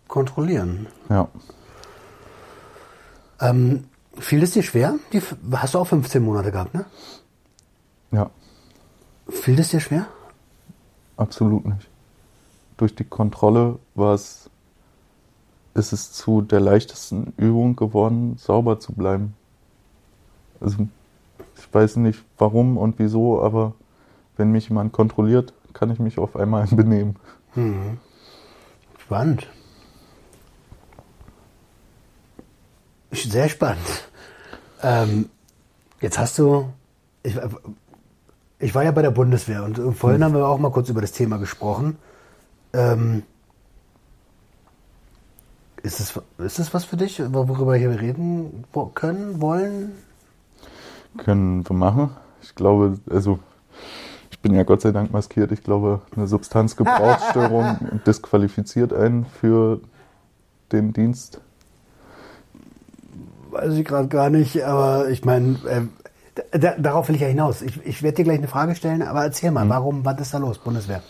[0.08, 0.86] kontrollieren.
[1.08, 1.28] Ja.
[3.40, 3.84] Ähm,
[4.18, 4.94] fiel es dir schwer?
[5.12, 5.22] Die,
[5.52, 6.84] hast du auch 15 Monate gehabt, ne?
[8.12, 8.30] Ja,
[9.28, 10.06] Fiel es dir schwer?
[11.16, 11.88] absolut nicht.
[12.76, 14.50] Durch die Kontrolle war es,
[15.76, 19.34] ist es zu der leichtesten Übung geworden, sauber zu bleiben.
[20.60, 20.88] Also,
[21.56, 23.74] ich weiß nicht warum und wieso, aber
[24.36, 27.16] wenn mich jemand kontrolliert, kann ich mich auf einmal benehmen.
[28.98, 29.46] Spannend.
[33.12, 34.08] Sehr spannend.
[34.82, 35.30] Ähm,
[36.00, 36.68] jetzt hast du,
[37.22, 37.38] ich,
[38.58, 41.12] ich war ja bei der Bundeswehr und vorhin haben wir auch mal kurz über das
[41.12, 41.96] Thema gesprochen.
[42.72, 43.22] Ähm,
[45.86, 49.92] ist, es, ist was für dich, worüber wir hier reden wo- können, wollen?
[51.18, 52.10] Können wir machen.
[52.42, 53.38] Ich glaube, also
[54.30, 55.52] ich bin ja Gott sei Dank maskiert.
[55.52, 59.80] Ich glaube, eine Substanzgebrauchsstörung disqualifiziert einen für
[60.72, 61.40] den Dienst.
[63.50, 67.62] Weiß ich gerade gar nicht, aber ich meine, äh, da, darauf will ich ja hinaus.
[67.62, 70.38] Ich, ich werde dir gleich eine Frage stellen, aber erzähl mal, warum, was ist da
[70.38, 71.02] los, Bundeswehr?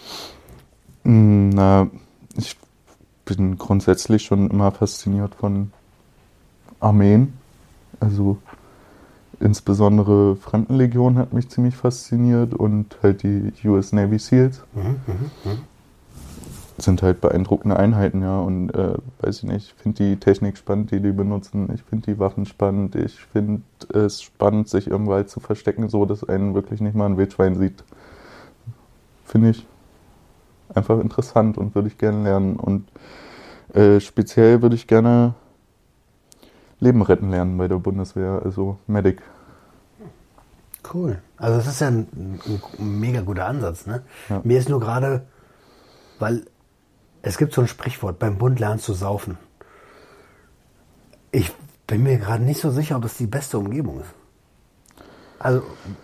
[1.04, 1.88] Mm, Na,
[3.26, 5.72] bin grundsätzlich schon immer fasziniert von
[6.80, 7.34] Armeen.
[8.00, 8.38] Also
[9.40, 14.62] insbesondere Fremdenlegion hat mich ziemlich fasziniert und halt die US Navy SEALs.
[16.78, 18.38] Sind halt beeindruckende Einheiten, ja.
[18.38, 21.70] Und äh, weiß ich nicht, ich finde die Technik spannend, die die benutzen.
[21.74, 22.94] Ich finde die Waffen spannend.
[22.94, 23.62] Ich finde
[23.92, 27.56] es spannend, sich im Wald zu verstecken, so dass einen wirklich nicht mal ein Wildschwein
[27.56, 27.82] sieht.
[29.24, 29.66] Finde ich
[30.76, 32.56] einfach interessant und würde ich gerne lernen.
[32.56, 32.88] Und
[33.74, 35.34] äh, speziell würde ich gerne
[36.78, 39.22] Leben retten lernen bei der Bundeswehr, also Medic.
[40.92, 41.18] Cool.
[41.36, 43.86] Also das ist ja ein, ein, ein mega guter Ansatz.
[43.86, 44.02] Ne?
[44.28, 44.40] Ja.
[44.44, 45.26] Mir ist nur gerade,
[46.18, 46.44] weil
[47.22, 49.38] es gibt so ein Sprichwort, beim Bund lernst du saufen.
[51.32, 51.52] Ich
[51.86, 54.14] bin mir gerade nicht so sicher, ob es die beste Umgebung ist.
[55.39, 55.62] Also,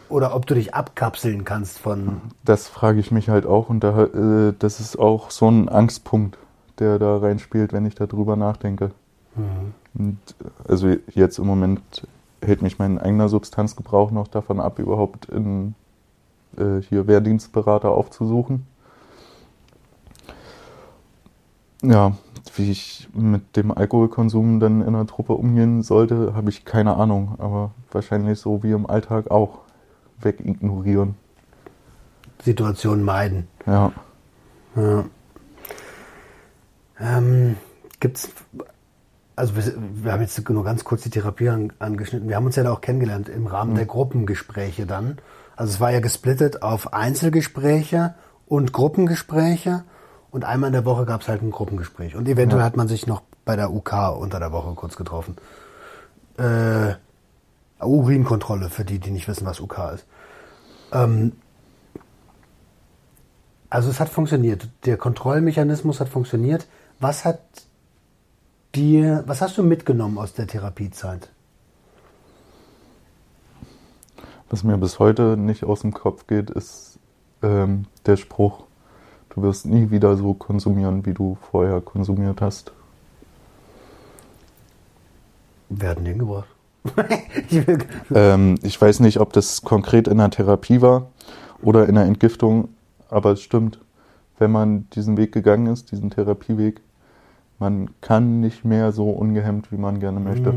[0.09, 2.21] oder ob du dich abkapseln kannst von.
[2.45, 6.37] Das frage ich mich halt auch und da, äh, das ist auch so ein Angstpunkt,
[6.79, 8.91] der da reinspielt, wenn ich darüber nachdenke.
[9.95, 12.07] Und äh, also jetzt im Moment
[12.43, 15.75] hält mich mein eigener Substanzgebrauch noch davon ab, überhaupt in
[16.57, 18.67] äh, hier Wehrdienstberater aufzusuchen.
[21.83, 22.13] Ja,
[22.57, 27.37] wie ich mit dem Alkoholkonsum dann in der Truppe umgehen sollte, habe ich keine Ahnung,
[27.39, 29.61] aber wahrscheinlich so wie im Alltag auch
[30.21, 31.15] wegignorieren.
[32.43, 33.49] Situationen meiden.
[33.67, 33.93] Ja.
[34.77, 35.05] Ja.
[36.99, 37.57] Ähm,
[38.01, 38.31] gibt's,
[39.37, 39.75] also wir,
[40.05, 42.29] wir haben jetzt nur ganz kurz die Therapie an, angeschnitten.
[42.29, 45.19] Wir haben uns ja da auch kennengelernt im Rahmen der Gruppengespräche dann.
[45.57, 48.15] Also es war ja gesplittet auf Einzelgespräche
[48.47, 49.85] und Gruppengespräche
[50.33, 52.17] und einmal in der Woche gab es halt ein Gruppengespräch.
[52.17, 52.67] Und eventuell Ja.
[52.67, 55.37] hat man sich noch bei der UK unter der Woche kurz getroffen.
[56.39, 56.95] Äh,
[57.81, 60.07] Urinkontrolle, für die, die nicht wissen, was UK ist.
[60.93, 61.33] Ähm,
[63.69, 64.69] also es hat funktioniert.
[64.87, 66.67] Der Kontrollmechanismus hat funktioniert.
[66.99, 67.41] Was hat
[68.75, 71.29] dir, was hast du mitgenommen aus der Therapiezeit?
[74.49, 76.99] Was mir bis heute nicht aus dem Kopf geht, ist
[77.43, 78.65] ähm, der Spruch,
[79.35, 82.73] du wirst nie wieder so konsumieren, wie du vorher konsumiert hast.
[85.69, 86.49] Wer hat denn den gebracht?
[87.49, 87.65] ich
[88.13, 91.07] Ähm, ich weiß nicht, ob das konkret in der Therapie war
[91.63, 92.69] oder in der Entgiftung,
[93.09, 93.79] aber es stimmt,
[94.39, 96.81] wenn man diesen Weg gegangen ist, diesen Therapieweg,
[97.59, 100.53] man kann nicht mehr so ungehemmt, wie man gerne möchte.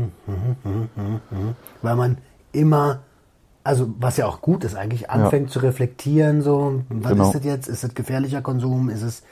[1.82, 2.18] weil man
[2.50, 2.98] immer,
[3.66, 7.26] also was ja auch gut ist eigentlich, anfängt zu reflektieren, so, was Genau.
[7.26, 7.68] ist das jetzt?
[7.68, 8.88] Ist es gefährlicher Konsum?
[8.88, 9.22] Ist es,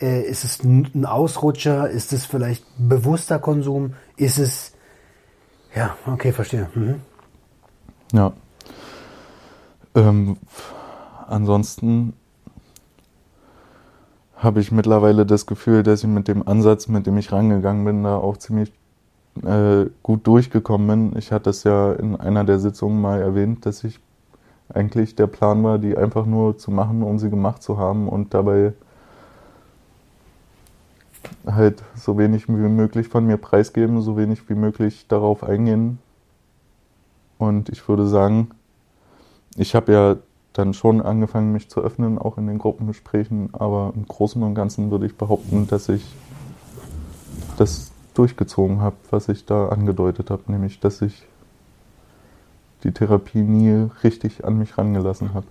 [0.00, 1.90] äh, ist es ein ein Ausrutscher?
[1.90, 3.94] Ist es vielleicht bewusster Konsum?
[4.16, 4.72] Ist es,
[5.74, 6.68] ja, okay, verstehe.
[6.74, 7.00] Mhm.
[8.12, 8.32] Ja.
[9.94, 10.36] Ähm,
[11.26, 12.14] ansonsten
[14.36, 18.04] habe ich mittlerweile das Gefühl, dass ich mit dem Ansatz, mit dem ich rangegangen bin,
[18.04, 18.72] da auch ziemlich
[19.44, 21.18] äh, gut durchgekommen bin.
[21.18, 24.00] Ich hatte es ja in einer der Sitzungen mal erwähnt, dass ich
[24.68, 28.34] eigentlich der Plan war, die einfach nur zu machen, um sie gemacht zu haben und
[28.34, 28.74] dabei
[31.46, 35.98] halt so wenig wie möglich von mir preisgeben, so wenig wie möglich darauf eingehen.
[37.38, 38.50] Und ich würde sagen,
[39.56, 40.16] ich habe ja
[40.52, 44.90] dann schon angefangen, mich zu öffnen, auch in den Gruppengesprächen, aber im Großen und Ganzen
[44.90, 46.04] würde ich behaupten, dass ich
[47.56, 51.26] das durchgezogen habe, was ich da angedeutet habe, nämlich dass ich
[52.84, 55.46] die Therapie nie richtig an mich rangelassen habe.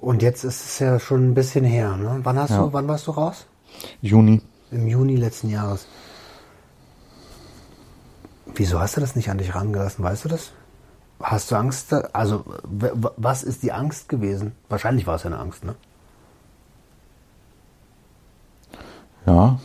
[0.00, 2.20] Und jetzt ist es ja schon ein bisschen her, ne?
[2.22, 2.64] Wann hast Ja.
[2.64, 3.46] du, wann warst du raus?
[4.00, 4.40] Juni.
[4.70, 5.86] Im Juni letzten Jahres.
[8.54, 10.02] Wieso hast du das nicht an dich rangelassen?
[10.04, 10.52] Weißt du das?
[11.22, 11.92] Hast du Angst?
[12.14, 12.44] Also,
[13.16, 14.52] was ist die Angst gewesen?
[14.70, 15.74] Wahrscheinlich war es ja eine Angst, ne?
[19.26, 19.58] Ja,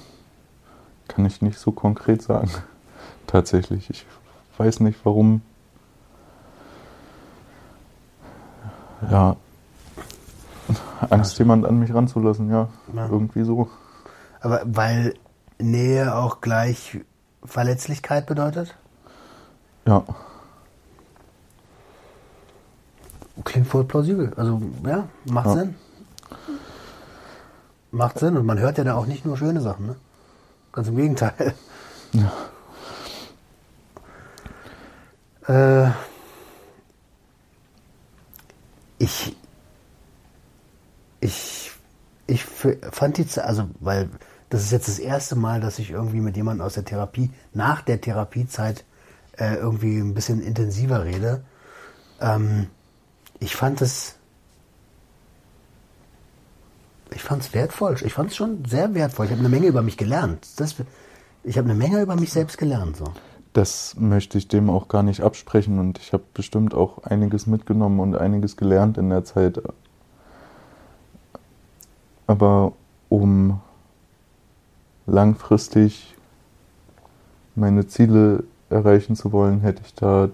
[1.08, 2.50] kann ich nicht so konkret sagen.
[3.28, 3.90] Tatsächlich.
[3.90, 4.06] Ich
[4.58, 5.42] weiß nicht, warum.
[9.10, 9.36] Ja.
[11.10, 12.70] Angst, jemand an mich ranzulassen, ja.
[12.94, 13.08] Ja.
[13.08, 13.70] Irgendwie so.
[14.42, 15.14] Aber weil
[15.60, 17.00] Nähe auch gleich
[17.44, 18.76] Verletzlichkeit bedeutet?
[19.86, 20.04] Ja.
[23.44, 24.34] Klingt voll plausibel.
[24.38, 25.54] Also, ja, macht Ja.
[25.54, 25.76] Sinn.
[27.96, 28.36] Macht Sinn.
[28.36, 29.96] Und man hört ja da auch nicht nur schöne Sachen, ne?
[30.72, 31.54] Ganz im Gegenteil.
[35.48, 35.92] Äh,
[38.98, 39.38] ich,
[41.20, 41.72] ich,
[42.26, 44.10] ich fand die, also, weil
[44.50, 47.82] das ist jetzt das erste Mal, dass ich irgendwie mit jemandem aus der Therapie, nach
[47.82, 48.86] der Therapiezeit,
[49.38, 51.44] äh, irgendwie ein bisschen intensiver rede.
[52.20, 52.68] Ähm,
[53.40, 54.16] ich fand es,
[57.16, 57.96] ich fand es wertvoll.
[58.04, 59.26] Ich fand es schon sehr wertvoll.
[59.26, 60.48] Ich habe eine Menge über mich gelernt.
[60.58, 60.76] Das,
[61.44, 62.98] ich habe eine Menge über mich selbst gelernt.
[62.98, 63.06] So.
[63.54, 68.02] Das möchte ich dem auch gar nicht absprechen und ich habe bestimmt auch einiges mitgenommen
[68.02, 69.62] und einiges gelernt in der Zeit.
[72.28, 72.74] Aber
[73.08, 73.62] um
[75.08, 76.16] langfristig
[77.56, 80.30] meine Ziele erreichen zu wollen, hätte ich da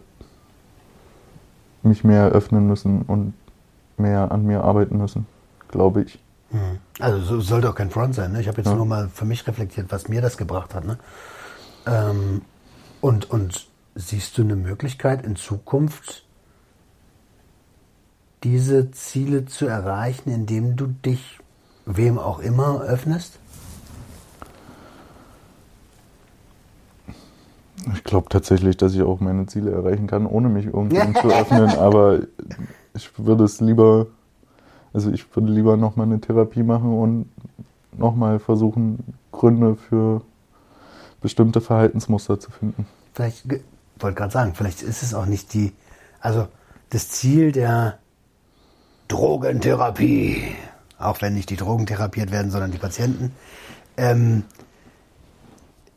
[1.84, 3.34] mich mehr öffnen müssen und
[3.98, 5.28] mehr an mir arbeiten müssen,
[5.68, 6.20] glaube ich.
[7.00, 8.32] Also so, sollte auch kein Front sein.
[8.34, 8.42] Ne?
[8.42, 8.76] Ich habe jetzt Ja.
[8.76, 10.86] nur mal für mich reflektiert, was mir das gebracht hat.
[10.86, 10.98] Ne?
[11.86, 12.42] Ähm,
[13.00, 16.26] und, und siehst du eine Möglichkeit in Zukunft,
[18.44, 21.40] diese Ziele zu erreichen, indem du dich
[21.86, 23.40] wem auch immer öffnest?
[27.96, 31.70] Ich glaube tatsächlich, dass ich auch meine Ziele erreichen kann, ohne mich irgendwem zu öffnen,
[31.70, 32.20] aber
[32.94, 34.08] ich würde es lieber,
[34.94, 37.30] also ich würde lieber nochmal eine Therapie machen und
[37.98, 39.00] nochmal versuchen,
[39.32, 40.22] Gründe für
[41.22, 42.86] bestimmte Verhaltensmuster zu finden.
[43.14, 43.46] Vielleicht,
[44.00, 45.74] wollte gerade sagen, vielleicht ist es auch nicht die,
[46.20, 46.48] also
[46.90, 48.00] das Ziel der
[49.08, 50.56] Drogentherapie,
[50.98, 53.34] auch wenn nicht die Drogen therapiert werden, sondern die Patienten,
[53.98, 54.44] ähm,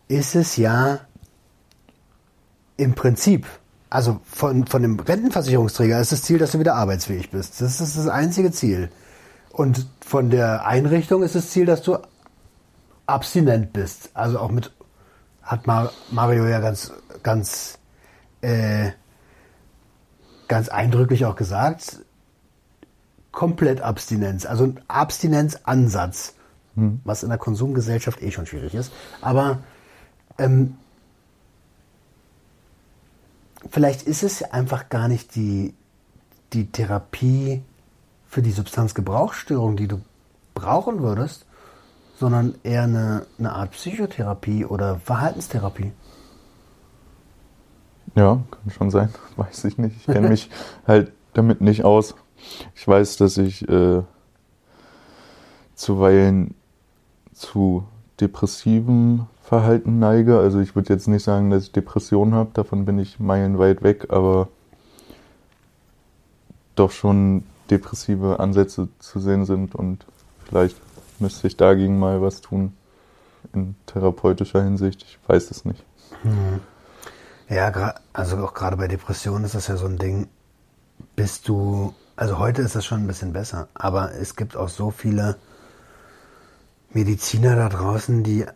[0.08, 1.00] ist es ja
[2.76, 3.46] im Prinzip,
[3.94, 7.60] also von, von dem Rentenversicherungsträger ist das Ziel, dass du wieder arbeitsfähig bist.
[7.60, 8.90] Das ist das einzige Ziel.
[9.52, 11.98] Und von der Einrichtung ist das Ziel, dass du
[13.06, 14.10] abstinent bist.
[14.14, 14.72] Also auch mit,
[15.44, 16.92] hat Mar Mario ja ganz,
[17.22, 17.78] ganz,
[18.40, 18.90] äh,
[20.48, 22.00] ganz eindrücklich auch gesagt,
[23.30, 26.34] komplett Abstinenz, also ein Abstinenzansatz,
[26.74, 28.92] was in der Konsumgesellschaft eh schon schwierig ist.
[29.20, 29.60] Aber
[30.38, 30.78] ähm,
[33.70, 35.74] vielleicht ist es einfach gar nicht die,
[36.52, 37.62] die Therapie
[38.26, 40.00] für die Substanzgebrauchsstörung, die du
[40.54, 41.46] brauchen würdest,
[42.16, 45.92] sondern eher eine, eine Art Psychotherapie oder Verhaltenstherapie.
[48.14, 49.96] Ja, kann schon sein, weiß ich nicht.
[49.96, 50.50] Ich kenne mich
[50.86, 52.14] halt damit nicht aus.
[52.74, 54.02] Ich weiß, dass ich äh,
[55.74, 56.54] zuweilen
[57.32, 57.84] zu
[58.20, 60.38] depressivem Verhalten neige.
[60.38, 64.06] Also ich würde jetzt nicht sagen, dass ich Depressionen habe, davon bin ich meilenweit weg,
[64.08, 64.48] aber
[66.74, 70.06] doch schon depressive Ansätze zu sehen sind und
[70.46, 70.76] vielleicht
[71.18, 72.72] müsste ich dagegen mal was tun
[73.52, 75.02] in therapeutischer Hinsicht.
[75.02, 75.84] Ich weiß es nicht.
[77.48, 80.28] Ja, gra- also auch gerade bei Depressionen ist das ja so ein Ding.
[81.16, 84.90] Bist du, also heute ist das schon ein bisschen besser, aber es gibt auch so
[84.90, 85.36] viele
[86.92, 88.46] Mediziner da draußen, die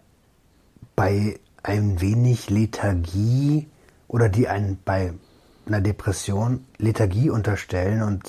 [0.99, 3.69] bei ein wenig Lethargie
[4.09, 5.15] oder die einen bei
[5.65, 8.29] einer Depression Lethargie unterstellen und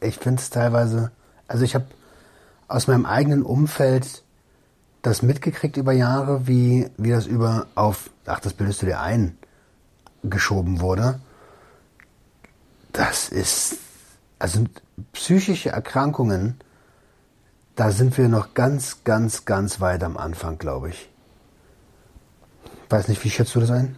[0.00, 1.12] ich finde es teilweise,
[1.46, 1.86] also ich habe
[2.66, 4.24] aus meinem eigenen Umfeld
[5.02, 9.38] das mitgekriegt über Jahre, wie, wie das über auf, ach, das bildest du dir ein,
[10.24, 11.20] geschoben wurde.
[12.90, 13.76] Das ist,
[14.40, 14.64] also
[15.12, 16.58] psychische Erkrankungen,
[17.76, 21.11] da sind wir noch ganz, ganz, ganz weit am Anfang, glaube ich.
[22.92, 23.96] Weiß nicht, wie schätzt du das ein?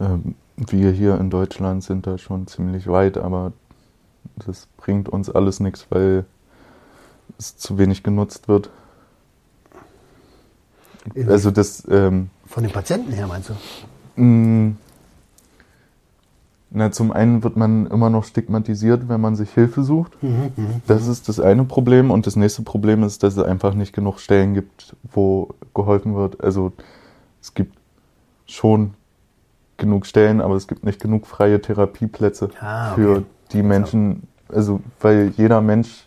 [0.00, 3.52] Ähm, wir hier in Deutschland sind da schon ziemlich weit, aber
[4.44, 6.24] das bringt uns alles nichts, weil
[7.38, 8.70] es zu wenig genutzt wird.
[11.28, 11.86] Also das.
[11.88, 14.20] Ähm, Von den Patienten her meinst du?
[14.20, 14.74] mh,
[16.70, 20.12] na, zum einen wird man immer noch stigmatisiert, wenn man sich Hilfe sucht.
[20.86, 22.10] Das ist das eine Problem.
[22.10, 26.42] Und das nächste Problem ist, dass es einfach nicht genug Stellen gibt, wo geholfen wird.
[26.42, 26.72] Also
[27.46, 27.78] es gibt
[28.46, 28.94] schon
[29.76, 33.00] genug Stellen, aber es gibt nicht genug freie Therapieplätze Ah, okay.
[33.00, 33.22] für
[33.52, 34.26] die Menschen.
[34.48, 36.06] Also weil jeder Mensch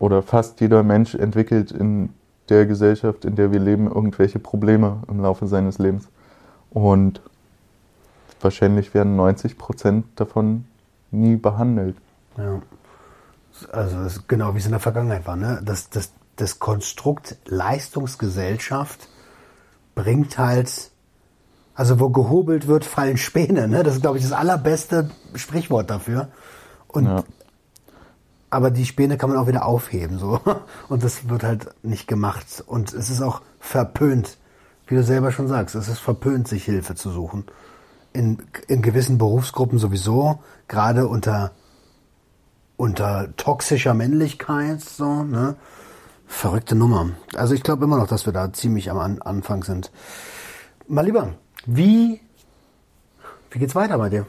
[0.00, 2.10] oder fast jeder Mensch entwickelt in
[2.48, 6.08] der Gesellschaft, in der wir leben, irgendwelche Probleme im Laufe seines Lebens.
[6.70, 7.20] Und
[8.40, 10.64] wahrscheinlich werden 90 Prozent davon
[11.12, 11.96] nie behandelt.
[12.36, 12.60] Ja.
[13.70, 15.36] Also das ist genau wie es in der Vergangenheit war.
[15.36, 15.60] Ne?
[15.64, 19.08] Das, das, das Konstrukt Leistungsgesellschaft
[19.94, 20.90] bringt halt,
[21.74, 23.68] also wo gehobelt wird, fallen Späne.
[23.68, 23.82] Ne?
[23.82, 26.28] Das ist, glaube ich, das allerbeste Sprichwort dafür.
[26.88, 27.24] Und, Ja.
[28.52, 30.18] Aber die Späne kann man auch wieder aufheben.
[30.18, 30.40] So.
[30.88, 32.64] Und das wird halt nicht gemacht.
[32.66, 34.38] Und es ist auch verpönt,
[34.88, 35.76] wie du selber schon sagst.
[35.76, 37.44] Es ist verpönt, sich Hilfe zu suchen.
[38.12, 41.52] In, in gewissen Berufsgruppen sowieso, gerade unter
[42.80, 45.54] unter toxischer Männlichkeit, so, ne?
[46.30, 47.10] Verrückte Nummer.
[47.34, 49.90] Also ich glaube immer noch, dass wir da ziemlich am An Anfang sind.
[50.88, 51.34] Mal lieber,
[51.66, 52.20] wie,
[53.50, 54.26] wie geht's weiter bei dir?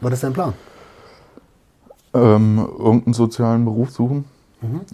[0.00, 0.54] Was ist dein Plan?
[2.14, 4.24] Ähm, irgendeinen sozialen Beruf suchen.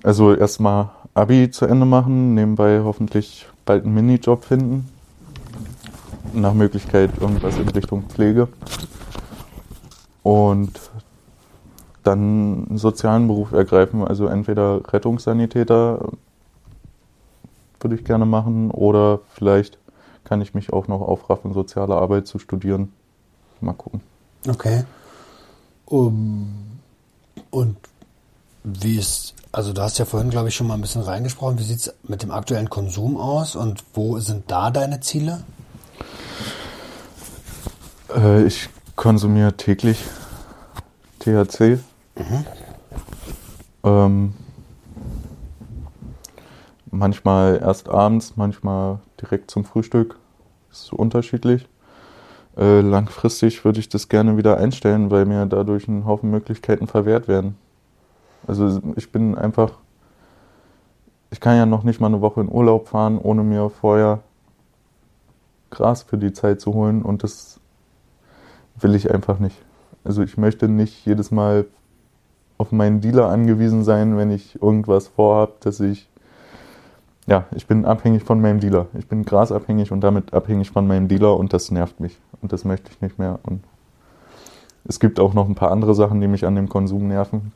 [0.03, 4.89] Also erstmal Abi zu Ende machen, nebenbei hoffentlich bald einen Minijob finden.
[6.33, 8.49] Nach Möglichkeit irgendwas in Richtung Pflege.
[10.23, 10.81] Und
[12.03, 16.11] dann einen sozialen Beruf ergreifen, also entweder Rettungssanitäter
[17.81, 19.79] würde ich gerne machen oder vielleicht
[20.25, 22.93] kann ich mich auch noch aufraffen, soziale Arbeit zu studieren.
[23.61, 24.01] Mal gucken.
[24.49, 24.85] Okay.
[25.87, 26.81] Um,
[27.51, 27.77] und
[28.65, 31.65] wie ist, also du hast ja vorhin, glaube ich, schon mal ein bisschen reingesprochen, wie
[31.65, 35.43] sieht's mit dem aktuellen Konsum aus und wo sind da deine Ziele?
[38.15, 40.05] Äh, ich konsumiere täglich
[41.21, 41.79] THC.
[43.85, 44.35] Ähm,
[46.91, 50.19] manchmal erst abends, manchmal direkt zum Frühstück.
[50.71, 51.69] Ist so unterschiedlich.
[52.57, 57.29] Äh, langfristig würde ich das gerne wieder einstellen, weil mir dadurch ein Haufen Möglichkeiten verwehrt
[57.29, 57.57] werden.
[58.47, 59.73] Also ich bin einfach,
[61.31, 64.21] ich kann ja noch nicht mal eine Woche in Urlaub fahren, ohne mir vorher
[65.71, 67.59] Gras für die Zeit zu holen und das
[68.79, 69.57] will ich einfach nicht.
[70.05, 71.67] Also ich möchte nicht jedes Mal
[72.63, 76.09] auf meinen Dealer angewiesen sein, wenn ich irgendwas vorhab, dass ich
[77.27, 78.87] ja, ich bin abhängig von meinem Dealer.
[78.99, 82.65] Ich bin grasabhängig und damit abhängig von meinem Dealer und das nervt mich und das
[82.65, 83.63] möchte ich nicht mehr und
[84.85, 87.53] es gibt auch noch ein paar andere Sachen, die mich an dem Konsum nerven.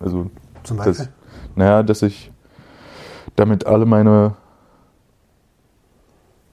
[0.00, 0.30] Also
[0.62, 1.08] Zum Beispiel?
[1.54, 2.30] naja, dass ich
[3.36, 4.34] damit alle meine,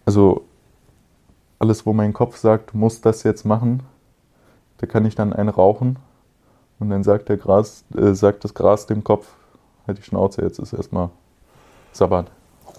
[0.05, 0.43] also
[1.59, 3.83] alles, wo mein Kopf sagt, muss das jetzt machen,
[4.77, 5.97] da kann ich dann einen rauchen
[6.79, 9.27] und dann sagt der Gras, äh, sagt das Gras dem Kopf,
[9.87, 11.09] halt die Schnauze, jetzt ist erstmal
[11.91, 12.31] Sabbat,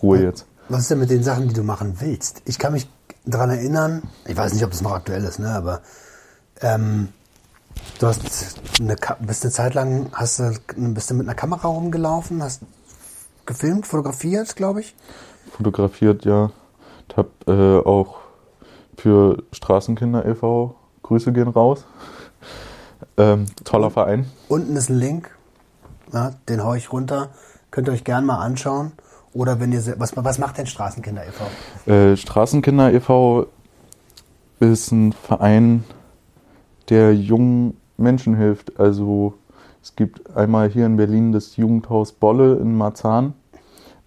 [0.03, 0.47] Ruhe jetzt.
[0.69, 2.43] Was ist denn mit den Sachen, die du machen willst?
[2.47, 2.89] Ich kann mich
[3.25, 5.83] daran erinnern, ich weiß nicht, ob das noch aktuell ist, ne, aber
[6.61, 7.09] ähm,
[7.99, 8.23] du hast
[8.81, 12.63] eine, bist eine Zeit lang, hast du, bist du mit einer Kamera rumgelaufen, hast
[13.47, 14.95] gefilmt, fotografiert, glaube ich.
[15.57, 16.51] Fotografiert, ja.
[17.09, 18.17] Ich habe äh, auch
[18.97, 20.75] für Straßenkinder e.V.
[21.03, 21.85] Grüße gehen raus.
[23.17, 24.27] Ähm, toller Verein.
[24.49, 25.31] Unten ist ein Link,
[26.13, 27.29] ja, den hau ich runter,
[27.71, 28.93] könnt ihr euch gern mal anschauen.
[29.33, 31.91] Oder wenn ihr, was, was macht denn Straßenkinder e.V.?
[31.91, 33.47] Äh, Straßenkinder e.V.
[34.61, 35.85] ist ein Verein,
[36.89, 38.79] der jungen Menschen hilft.
[38.79, 39.35] Also
[39.83, 43.35] es gibt einmal hier in Berlin das Jugendhaus Bolle in Marzahn.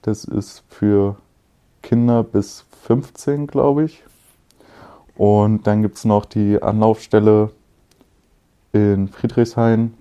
[0.02, 1.18] Das ist für
[1.82, 4.04] Kinder bis 15, glaube ich.
[5.16, 7.52] Und dann gibt es noch die Anlaufstelle
[8.74, 9.94] in Friedrichshain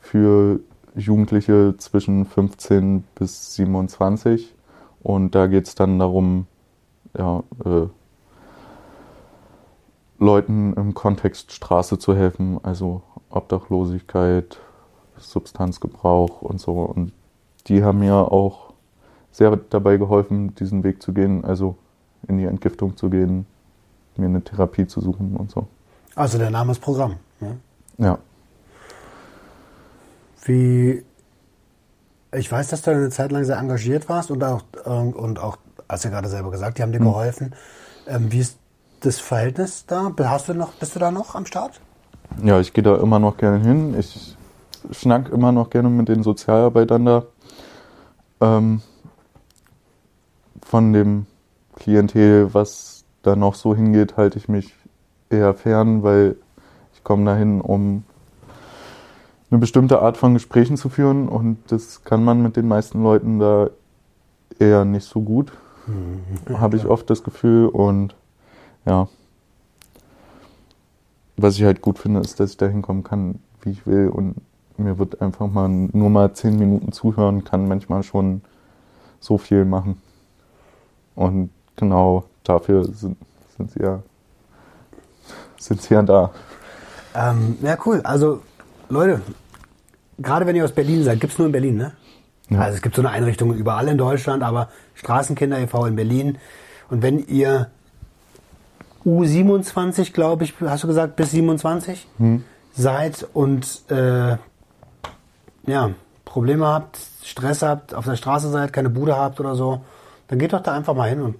[0.00, 0.60] für
[0.94, 4.54] Jugendliche zwischen 15 bis 27.
[5.02, 6.46] Und da geht es dann darum,
[7.16, 7.86] ja, äh,
[10.18, 14.58] Leuten im Kontext Straße zu helfen, also Obdachlosigkeit,
[15.16, 16.72] Substanzgebrauch und so.
[16.82, 17.12] Und
[17.68, 18.72] die haben mir auch
[19.30, 21.76] sehr dabei geholfen, diesen Weg zu gehen, also
[22.26, 23.46] in die Entgiftung zu gehen,
[24.16, 25.68] mir eine Therapie zu suchen und so.
[26.16, 27.16] Also der Name ist Programm.
[27.38, 27.56] Ne?
[27.98, 28.18] Ja.
[30.44, 31.04] Wie
[32.32, 35.56] ich weiß, dass du eine Zeit lang sehr engagiert warst und auch, ähm, und auch
[35.88, 37.54] hast du ja gerade selber gesagt, die haben dir geholfen.
[38.06, 38.58] Ähm, wie ist
[39.00, 40.12] das Verhältnis da?
[40.24, 41.80] Hast du noch, bist du da noch am Start?
[42.42, 43.98] Ja, ich gehe da immer noch gerne hin.
[43.98, 44.36] Ich
[44.92, 47.24] schnack immer noch gerne mit den Sozialarbeitern da.
[48.40, 48.82] Ähm,
[50.62, 51.26] von dem
[51.76, 54.74] Klientel, was da noch so hingeht, halte ich mich
[55.30, 56.36] eher fern, weil
[56.98, 58.02] ich komme dahin, um
[59.50, 63.38] eine bestimmte Art von Gesprächen zu führen und das kann man mit den meisten Leuten
[63.38, 63.70] da
[64.58, 65.52] eher nicht so gut,
[65.86, 66.58] mhm.
[66.58, 68.16] habe ich oft das Gefühl und
[68.84, 69.08] ja,
[71.36, 74.34] was ich halt gut finde, ist, dass ich da hinkommen kann, wie ich will und
[74.76, 78.42] mir wird einfach mal nur mal zehn Minuten zuhören, kann manchmal schon
[79.20, 80.02] so viel machen
[81.14, 83.16] und genau dafür sind,
[83.56, 84.02] sind sie ja
[85.58, 86.30] sind sie ja da.
[87.18, 88.00] Ähm, ja, cool.
[88.04, 88.42] Also
[88.88, 89.20] Leute,
[90.18, 91.92] gerade wenn ihr aus Berlin seid, gibt es nur in Berlin, ne?
[92.48, 92.60] Ja.
[92.60, 95.86] Also es gibt so eine Einrichtung überall in Deutschland, aber Straßenkinder e.V.
[95.86, 96.38] in Berlin.
[96.88, 97.70] Und wenn ihr
[99.04, 102.44] U27, glaube ich, hast du gesagt, bis 27 hm.
[102.72, 104.36] seid und äh,
[105.66, 105.90] ja,
[106.24, 109.82] Probleme habt, Stress habt, auf der Straße seid, keine Bude habt oder so,
[110.28, 111.36] dann geht doch da einfach mal hin und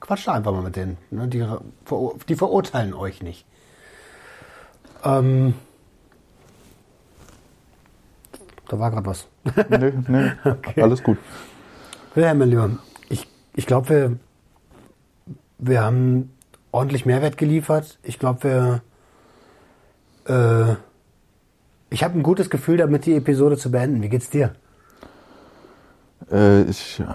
[0.00, 0.98] quatscht da einfach mal mit denen.
[1.10, 1.28] Ne?
[1.28, 1.46] Die,
[2.28, 3.46] die verurteilen euch nicht.
[5.04, 5.54] Ähm,
[8.68, 9.26] da war gerade was.
[9.68, 10.82] nee, nee, okay.
[10.82, 11.18] alles gut.
[12.14, 12.70] Wilhelm, mein Lieber,
[13.08, 14.16] ich, ich glaube, wir,
[15.58, 16.30] wir haben
[16.72, 17.98] ordentlich Mehrwert geliefert.
[18.02, 18.82] Ich glaube,
[20.26, 20.68] wir.
[20.70, 20.76] Äh,
[21.92, 24.00] ich habe ein gutes Gefühl damit, die Episode zu beenden.
[24.02, 24.54] Wie geht's dir?
[26.30, 27.06] Äh, ich, ich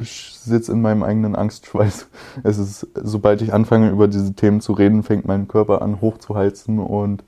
[0.00, 2.08] sitze in meinem eigenen Angstschweiß.
[2.42, 6.78] Es ist, sobald ich anfange, über diese Themen zu reden, fängt mein Körper an hochzuheizen
[6.78, 7.24] und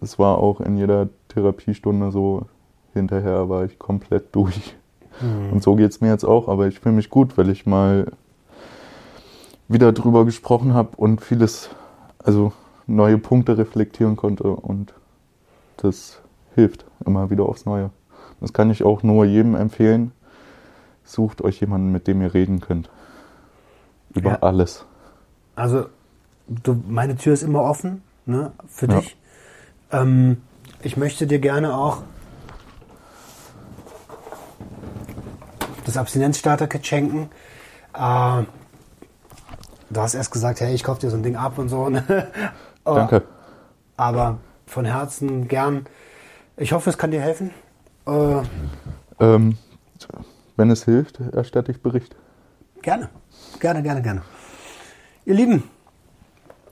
[0.00, 2.46] es war auch in jeder Therapiestunde so,
[2.94, 4.76] hinterher war ich komplett durch.
[5.20, 5.52] Mhm.
[5.52, 8.06] Und so geht es mir jetzt auch, aber ich fühle mich gut, weil ich mal
[9.68, 11.70] wieder drüber gesprochen habe und vieles,
[12.18, 12.52] also
[12.86, 14.94] neue Punkte reflektieren konnte und
[15.76, 16.20] das
[16.54, 17.90] hilft immer wieder aufs Neue.
[18.40, 20.12] Das kann ich auch nur jedem empfehlen.
[21.10, 22.88] Sucht euch jemanden, mit dem ihr reden könnt.
[24.14, 24.38] Über ja.
[24.42, 24.86] alles.
[25.56, 25.86] Also,
[26.46, 29.00] du, meine Tür ist immer offen ne, für ja.
[29.00, 29.16] dich.
[29.90, 30.40] Ähm,
[30.82, 32.04] ich möchte dir gerne auch
[35.84, 37.28] das Abstinenzstarter-Kit schenken.
[37.92, 38.44] Äh,
[39.90, 41.88] du hast erst gesagt, hey, ich kaufe dir so ein Ding ab und so.
[41.90, 42.28] Ne?
[42.84, 43.24] Danke.
[43.96, 45.86] Aber von Herzen gern.
[46.56, 47.50] Ich hoffe, es kann dir helfen.
[48.06, 48.42] Äh,
[49.18, 49.58] ähm,
[50.60, 52.14] wenn es hilft, erstatte ich Bericht.
[52.82, 53.08] Gerne,
[53.60, 54.22] gerne, gerne, gerne.
[55.24, 55.64] Ihr Lieben,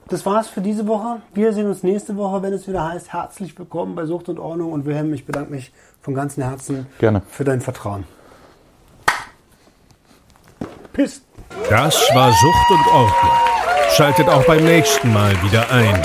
[0.09, 1.21] das war's für diese Woche.
[1.33, 4.73] Wir sehen uns nächste Woche, wenn es wieder heißt, herzlich willkommen bei Sucht und Ordnung.
[4.73, 7.23] Und Wilhelm, ich bedanke mich von ganzem Herzen Gerne.
[7.29, 8.03] für dein Vertrauen.
[10.93, 11.23] Piss.
[11.67, 13.31] Das war Sucht und Ordnung.
[13.89, 15.99] Schaltet auch beim nächsten Mal wieder ein.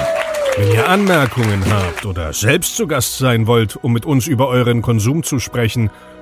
[0.57, 4.81] Wenn ihr Anmerkungen habt oder selbst zu Gast sein wollt, um mit uns über euren
[4.81, 5.91] Konsum zu sprechen,